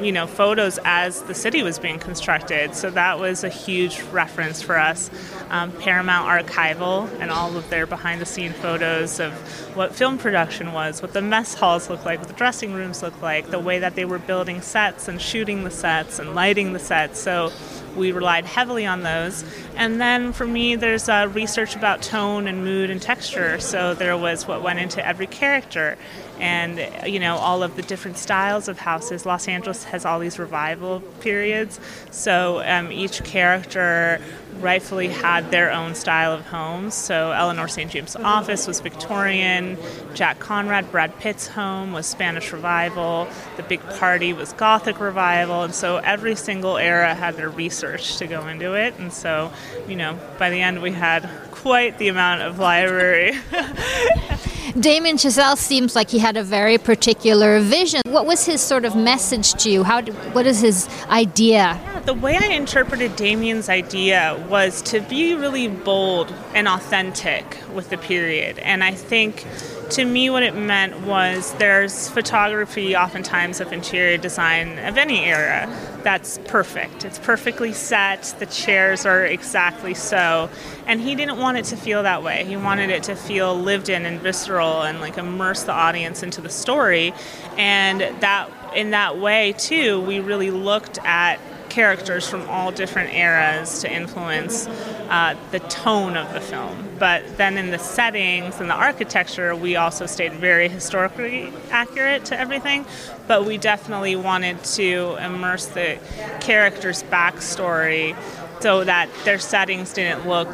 you 0.01 0.11
know 0.11 0.27
photos 0.27 0.79
as 0.83 1.21
the 1.23 1.33
city 1.33 1.63
was 1.63 1.79
being 1.79 1.99
constructed. 1.99 2.75
So 2.75 2.89
that 2.91 3.19
was 3.19 3.43
a 3.43 3.49
huge 3.49 4.01
reference 4.03 4.61
for 4.61 4.77
us. 4.77 5.09
Um, 5.49 5.71
paramount 5.71 6.27
archival 6.27 7.09
and 7.19 7.31
all 7.31 7.55
of 7.55 7.69
their 7.69 7.85
behind 7.85 8.21
the 8.21 8.25
scene 8.25 8.53
photos 8.53 9.19
of 9.19 9.33
what 9.75 9.93
film 9.93 10.17
production 10.17 10.73
was 10.73 11.01
what 11.01 11.13
the 11.13 11.21
mess 11.21 11.53
halls 11.53 11.89
looked 11.89 12.05
like 12.05 12.19
what 12.19 12.27
the 12.27 12.33
dressing 12.33 12.73
rooms 12.73 13.03
looked 13.03 13.21
like 13.21 13.49
the 13.51 13.59
way 13.59 13.77
that 13.79 13.95
they 13.95 14.05
were 14.05 14.17
building 14.19 14.61
sets 14.61 15.07
and 15.07 15.21
shooting 15.21 15.63
the 15.63 15.71
sets 15.71 16.19
and 16.19 16.33
lighting 16.33 16.73
the 16.73 16.79
sets. 16.79 17.19
So 17.19 17.51
we 17.95 18.11
relied 18.11 18.45
heavily 18.45 18.85
on 18.85 19.03
those. 19.03 19.43
And 19.75 19.99
then 19.99 20.33
for 20.33 20.45
me, 20.45 20.75
there's 20.75 21.07
uh, 21.09 21.29
research 21.33 21.75
about 21.75 22.01
tone 22.01 22.47
and 22.47 22.63
mood 22.63 22.89
and 22.89 23.01
texture. 23.01 23.59
So 23.59 23.93
there 23.93 24.17
was 24.17 24.47
what 24.47 24.61
went 24.61 24.79
into 24.79 25.05
every 25.05 25.27
character 25.27 25.97
and 26.39 26.79
you 27.09 27.19
know 27.19 27.35
all 27.37 27.63
of 27.63 27.75
the 27.75 27.81
different 27.81 28.17
styles 28.17 28.67
of 28.67 28.79
houses. 28.79 29.25
Los 29.25 29.47
Angeles 29.47 29.83
has 29.85 30.05
all 30.05 30.19
these 30.19 30.39
revival 30.39 31.01
periods, 31.21 31.79
so 32.11 32.61
um, 32.65 32.91
each 32.91 33.23
character 33.23 34.19
rightfully 34.59 35.07
had 35.07 35.51
their 35.51 35.71
own 35.71 35.95
style 35.95 36.31
of 36.31 36.45
homes. 36.45 36.93
So 36.93 37.31
Eleanor 37.31 37.67
St. 37.67 37.91
James' 37.91 38.15
office 38.15 38.67
was 38.67 38.79
Victorian, 38.79 39.77
Jack 40.13 40.39
Conrad, 40.39 40.91
Brad 40.91 41.17
Pitt's 41.19 41.47
home 41.47 41.91
was 41.91 42.05
Spanish 42.05 42.51
Revival, 42.51 43.27
the 43.57 43.63
big 43.63 43.81
party 43.97 44.33
was 44.33 44.53
Gothic 44.53 44.99
Revival, 44.99 45.63
and 45.63 45.75
so 45.75 45.97
every 45.97 46.35
single 46.35 46.77
era 46.77 47.13
had 47.13 47.35
their 47.35 47.49
research 47.49 48.17
to 48.17 48.27
go 48.27 48.47
into 48.47 48.73
it. 48.73 48.97
And 48.97 49.11
so, 49.11 49.51
you 49.87 49.95
know, 49.95 50.17
by 50.37 50.49
the 50.49 50.61
end 50.61 50.81
we 50.81 50.91
had 50.91 51.29
quite 51.51 51.97
the 51.97 52.07
amount 52.07 52.41
of 52.41 52.59
library. 52.59 53.33
Damien 54.73 55.17
Chazelle 55.17 55.57
seems 55.57 55.95
like 55.95 56.09
he 56.09 56.19
had 56.19 56.37
a 56.37 56.43
very 56.43 56.77
particular 56.77 57.59
vision. 57.59 58.01
What 58.07 58.25
was 58.25 58.45
his 58.45 58.61
sort 58.61 58.83
of 58.83 58.95
message 58.95 59.53
to 59.63 59.69
you? 59.69 59.83
How? 59.83 60.01
What 60.01 60.47
is 60.47 60.59
his 60.59 60.89
idea? 61.09 61.79
The 62.05 62.13
way 62.13 62.37
I 62.37 62.47
interpreted 62.47 63.15
Damien's 63.15 63.69
idea 63.69 64.43
was 64.49 64.81
to 64.83 65.01
be 65.01 65.35
really 65.35 65.67
bold 65.67 66.33
and 66.53 66.67
authentic 66.67 67.57
with 67.73 67.89
the 67.89 67.97
period, 67.97 68.59
and 68.59 68.83
I 68.83 68.93
think 68.93 69.45
to 69.91 70.03
me, 70.03 70.31
what 70.31 70.41
it 70.41 70.55
meant 70.55 71.01
was 71.01 71.53
there's 71.53 72.09
photography, 72.09 72.95
oftentimes, 72.95 73.61
of 73.61 73.71
interior 73.71 74.17
design 74.17 74.79
of 74.79 74.97
any 74.97 75.25
era 75.25 75.69
that's 76.05 76.37
perfect. 76.45 77.03
It's 77.03 77.17
perfectly 77.17 77.73
set, 77.73 78.35
the 78.37 78.45
chairs 78.45 79.07
are 79.07 79.25
exactly 79.25 79.95
so. 79.95 80.51
And 80.85 81.01
he 81.01 81.15
didn't 81.15 81.39
want 81.39 81.57
it 81.57 81.65
to 81.65 81.75
feel 81.75 82.03
that 82.03 82.21
way. 82.21 82.45
He 82.45 82.55
wanted 82.55 82.91
it 82.91 83.01
to 83.03 83.15
feel 83.15 83.59
lived 83.59 83.89
in 83.89 84.05
and 84.05 84.21
visceral 84.21 84.83
and 84.83 85.01
like 85.01 85.17
immerse 85.17 85.63
the 85.63 85.71
audience 85.71 86.21
into 86.21 86.41
the 86.41 86.49
story. 86.49 87.11
And 87.57 88.01
that 88.21 88.51
in 88.75 88.91
that 88.91 89.17
way, 89.17 89.55
too, 89.57 89.99
we 90.01 90.19
really 90.19 90.51
looked 90.51 90.99
at 90.99 91.39
characters 91.75 92.25
from 92.25 92.49
all 92.49 92.71
different 92.71 93.13
eras 93.13 93.81
to 93.81 93.93
influence 93.93 94.65
uh, 95.09 95.35
the 95.51 95.59
tone 95.59 96.15
of 96.15 96.31
the 96.33 96.39
film. 96.39 96.87
But 96.97 97.35
then 97.35 97.57
in 97.57 97.69
the 97.69 97.77
settings 97.77 98.61
and 98.61 98.69
the 98.69 98.75
architecture, 98.75 99.53
we 99.53 99.75
also 99.75 100.05
stayed 100.05 100.31
very 100.31 100.69
historically 100.69 101.51
accurate 101.71 102.23
to 102.25 102.39
everything. 102.39 102.85
But 103.27 103.45
we 103.45 103.57
definitely 103.57 104.15
wanted 104.15 104.63
to 104.75 105.17
immerse 105.19 105.65
the 105.65 105.99
characters' 106.39 107.03
backstory 107.03 108.15
so 108.61 108.85
that 108.85 109.09
their 109.25 109.37
settings 109.37 109.91
didn't 109.91 110.25
look 110.25 110.47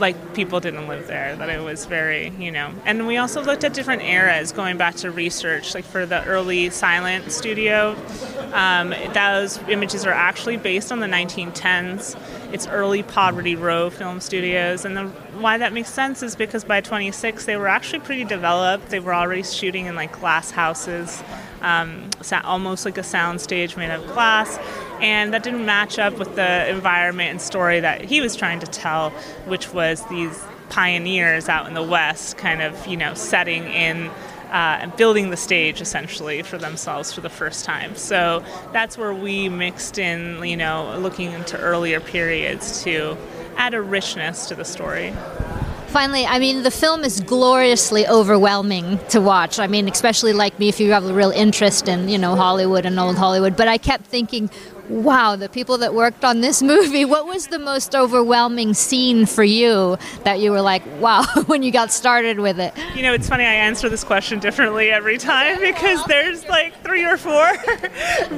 like 0.00 0.34
people 0.34 0.60
didn't 0.60 0.88
live 0.88 1.06
there 1.06 1.36
that 1.36 1.48
it 1.48 1.62
was 1.62 1.86
very 1.86 2.30
you 2.38 2.50
know. 2.50 2.72
And 2.84 3.06
we 3.06 3.16
also 3.16 3.42
looked 3.42 3.64
at 3.64 3.74
different 3.74 4.02
eras 4.02 4.52
going 4.52 4.76
back 4.76 4.96
to 4.96 5.10
research 5.10 5.74
like 5.74 5.84
for 5.84 6.06
the 6.06 6.24
early 6.24 6.70
silent 6.70 7.30
studio. 7.32 7.96
Um, 8.52 8.94
those 9.12 9.58
images 9.68 10.06
are 10.06 10.12
actually 10.12 10.56
based 10.56 10.90
on 10.90 11.00
the 11.00 11.06
1910s 11.06 12.16
it's 12.52 12.66
early 12.66 13.02
poverty 13.02 13.54
row 13.54 13.90
film 13.90 14.20
studios 14.20 14.84
and 14.84 14.96
the, 14.96 15.10
why 15.40 15.58
that 15.58 15.72
makes 15.72 15.90
sense 15.90 16.22
is 16.22 16.36
because 16.36 16.64
by 16.64 16.80
26 16.80 17.44
they 17.46 17.56
were 17.56 17.68
actually 17.68 18.00
pretty 18.00 18.24
developed 18.24 18.88
they 18.90 19.00
were 19.00 19.14
already 19.14 19.42
shooting 19.42 19.86
in 19.86 19.94
like 19.94 20.12
glass 20.20 20.50
houses 20.50 21.22
um, 21.62 22.08
almost 22.44 22.84
like 22.84 22.96
a 22.96 23.02
sound 23.02 23.40
stage 23.40 23.76
made 23.76 23.90
of 23.90 24.06
glass 24.08 24.58
and 25.00 25.32
that 25.32 25.42
didn't 25.42 25.64
match 25.64 25.98
up 25.98 26.18
with 26.18 26.34
the 26.36 26.68
environment 26.68 27.30
and 27.30 27.40
story 27.40 27.80
that 27.80 28.04
he 28.04 28.20
was 28.20 28.36
trying 28.36 28.60
to 28.60 28.66
tell, 28.66 29.10
which 29.46 29.72
was 29.72 30.04
these 30.06 30.42
pioneers 30.68 31.48
out 31.48 31.66
in 31.66 31.74
the 31.74 31.82
West, 31.82 32.36
kind 32.36 32.62
of 32.62 32.86
you 32.86 32.96
know 32.96 33.14
setting 33.14 33.64
in. 33.64 34.10
Uh, 34.50 34.90
building 34.96 35.30
the 35.30 35.36
stage 35.36 35.80
essentially 35.80 36.42
for 36.42 36.58
themselves 36.58 37.12
for 37.12 37.20
the 37.20 37.30
first 37.30 37.64
time. 37.64 37.94
So 37.94 38.42
that's 38.72 38.98
where 38.98 39.14
we 39.14 39.48
mixed 39.48 39.96
in, 39.96 40.42
you 40.42 40.56
know, 40.56 40.98
looking 40.98 41.30
into 41.30 41.56
earlier 41.56 42.00
periods 42.00 42.82
to 42.82 43.16
add 43.60 43.74
a 43.74 43.82
richness 43.82 44.46
to 44.46 44.54
the 44.54 44.64
story. 44.64 45.12
Finally, 45.90 46.24
I 46.24 46.38
mean, 46.38 46.62
the 46.62 46.70
film 46.70 47.02
is 47.02 47.20
gloriously 47.20 48.06
overwhelming 48.06 49.00
to 49.08 49.20
watch. 49.20 49.58
I 49.58 49.66
mean, 49.66 49.88
especially 49.88 50.32
like 50.32 50.56
me, 50.56 50.68
if 50.68 50.78
you 50.78 50.92
have 50.92 51.04
a 51.04 51.12
real 51.12 51.32
interest 51.32 51.88
in, 51.88 52.08
you 52.08 52.16
know, 52.16 52.36
Hollywood 52.36 52.86
and 52.86 52.96
old 53.00 53.16
Hollywood. 53.16 53.56
But 53.56 53.66
I 53.66 53.76
kept 53.76 54.06
thinking, 54.06 54.50
wow, 54.88 55.34
the 55.34 55.48
people 55.48 55.78
that 55.78 55.92
worked 55.92 56.24
on 56.24 56.42
this 56.42 56.62
movie, 56.72 57.04
what 57.04 57.26
was 57.26 57.48
the 57.48 57.58
most 57.58 57.96
overwhelming 57.96 58.72
scene 58.72 59.26
for 59.26 59.42
you 59.42 59.98
that 60.22 60.38
you 60.38 60.52
were 60.52 60.60
like, 60.60 60.84
wow, 61.00 61.24
when 61.46 61.64
you 61.64 61.72
got 61.72 61.90
started 61.90 62.38
with 62.38 62.60
it? 62.60 62.72
You 62.94 63.02
know, 63.02 63.12
it's 63.12 63.28
funny, 63.28 63.44
I 63.44 63.54
answer 63.54 63.88
this 63.88 64.04
question 64.04 64.38
differently 64.38 64.92
every 64.92 65.18
time 65.18 65.60
because 65.60 66.04
there's 66.04 66.48
like 66.48 66.72
three 66.84 67.04
or 67.04 67.16
four 67.16 67.50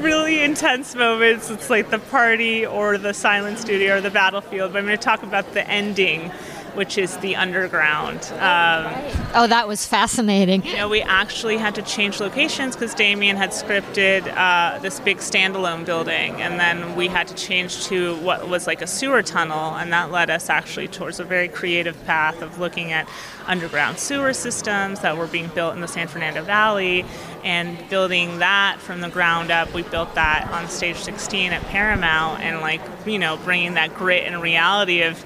really 0.01 0.43
intense 0.43 0.95
moments. 0.95 1.51
It's 1.51 1.69
like 1.69 1.91
the 1.91 1.99
party 1.99 2.65
or 2.65 2.97
the 2.97 3.12
silent 3.12 3.59
studio 3.59 3.97
or 3.97 4.01
the 4.01 4.11
battlefield. 4.11 4.73
But 4.73 4.79
I'm 4.79 4.87
going 4.87 4.97
to 4.97 5.05
talk 5.05 5.23
about 5.23 5.53
the 5.53 5.69
ending 5.69 6.33
which 6.74 6.98
is 6.98 7.16
the 7.18 7.37
underground. 7.37 8.18
Um, 8.35 8.92
oh, 9.35 9.46
that 9.48 9.68
was 9.68 9.87
fascinating. 9.87 10.64
You 10.64 10.76
know, 10.76 10.88
we 10.88 11.02
actually 11.02 11.58
had 11.58 11.74
to 11.74 11.82
change 11.82 12.20
locations 12.20 12.74
because 12.74 12.94
Damien 12.94 13.37
had 13.37 13.50
scripted 13.50 14.32
uh, 14.37 14.78
this 14.78 15.00
big 15.00 15.18
standalone 15.18 15.85
building, 15.85 16.40
and 16.40 16.58
then 16.58 16.96
we 16.96 17.08
had 17.08 17.28
to 17.28 17.35
change 17.35 17.85
to 17.87 18.16
what 18.16 18.48
was 18.48 18.66
like 18.66 18.82
a 18.82 18.87
sewer 18.87 19.22
tunnel, 19.22 19.74
and 19.74 19.92
that 19.92 20.11
led 20.11 20.30
us 20.30 20.48
actually 20.48 20.88
towards 20.88 21.20
a 21.20 21.24
very 21.24 21.48
creative 21.48 22.02
path 22.06 22.42
of 22.42 22.58
looking 22.58 22.92
at 22.92 23.08
underground 23.46 23.98
sewer 23.98 24.32
systems 24.32 25.00
that 25.00 25.16
were 25.16 25.26
being 25.26 25.48
built 25.48 25.74
in 25.74 25.80
the 25.80 25.88
San 25.88 26.08
Fernando 26.08 26.42
Valley 26.42 27.04
and 27.44 27.76
building 27.88 28.38
that 28.38 28.78
from 28.78 29.00
the 29.00 29.08
ground 29.08 29.50
up. 29.50 29.72
We 29.74 29.82
built 29.82 30.14
that 30.14 30.48
on 30.52 30.68
stage 30.68 30.96
16 30.96 31.52
at 31.52 31.62
Paramount 31.62 32.40
and 32.40 32.61
like, 32.61 32.80
you 33.06 33.18
know, 33.18 33.37
bringing 33.38 33.74
that 33.74 33.94
grit 33.94 34.24
and 34.26 34.40
reality 34.40 35.02
of 35.02 35.24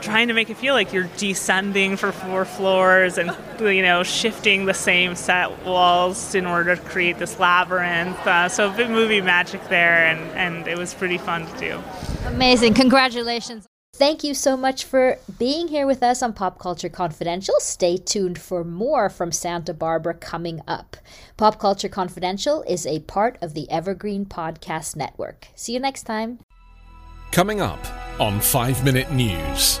trying 0.00 0.28
to 0.28 0.34
make 0.34 0.50
it 0.50 0.56
feel 0.56 0.74
like 0.74 0.92
you're 0.92 1.08
descending 1.16 1.96
for 1.96 2.12
four 2.12 2.44
floors 2.44 3.18
and 3.18 3.34
you 3.60 3.82
know 3.82 4.02
shifting 4.02 4.66
the 4.66 4.74
same 4.74 5.14
set 5.14 5.64
walls 5.64 6.34
in 6.34 6.46
order 6.46 6.76
to 6.76 6.82
create 6.82 7.18
this 7.18 7.38
labyrinth. 7.38 8.18
Uh, 8.26 8.48
so 8.48 8.70
a 8.70 8.76
bit 8.76 8.90
movie 8.90 9.20
magic 9.20 9.66
there, 9.68 10.06
and 10.06 10.20
and 10.32 10.68
it 10.68 10.78
was 10.78 10.94
pretty 10.94 11.18
fun 11.18 11.46
to 11.46 11.58
do. 11.58 11.82
Amazing! 12.26 12.74
Congratulations. 12.74 13.66
Thank 13.98 14.22
you 14.22 14.32
so 14.32 14.56
much 14.56 14.84
for 14.84 15.18
being 15.40 15.66
here 15.66 15.84
with 15.84 16.04
us 16.04 16.22
on 16.22 16.32
Pop 16.32 16.60
Culture 16.60 16.88
Confidential. 16.88 17.56
Stay 17.58 17.96
tuned 17.96 18.38
for 18.38 18.62
more 18.62 19.10
from 19.10 19.32
Santa 19.32 19.74
Barbara 19.74 20.14
coming 20.14 20.60
up. 20.68 20.96
Pop 21.36 21.58
Culture 21.58 21.88
Confidential 21.88 22.62
is 22.62 22.86
a 22.86 23.00
part 23.00 23.38
of 23.42 23.54
the 23.54 23.68
Evergreen 23.68 24.24
Podcast 24.24 24.94
Network. 24.94 25.48
See 25.56 25.72
you 25.72 25.80
next 25.80 26.04
time. 26.04 26.38
Coming 27.32 27.60
up 27.60 27.84
on 28.20 28.40
5 28.40 28.84
Minute 28.84 29.10
News, 29.10 29.80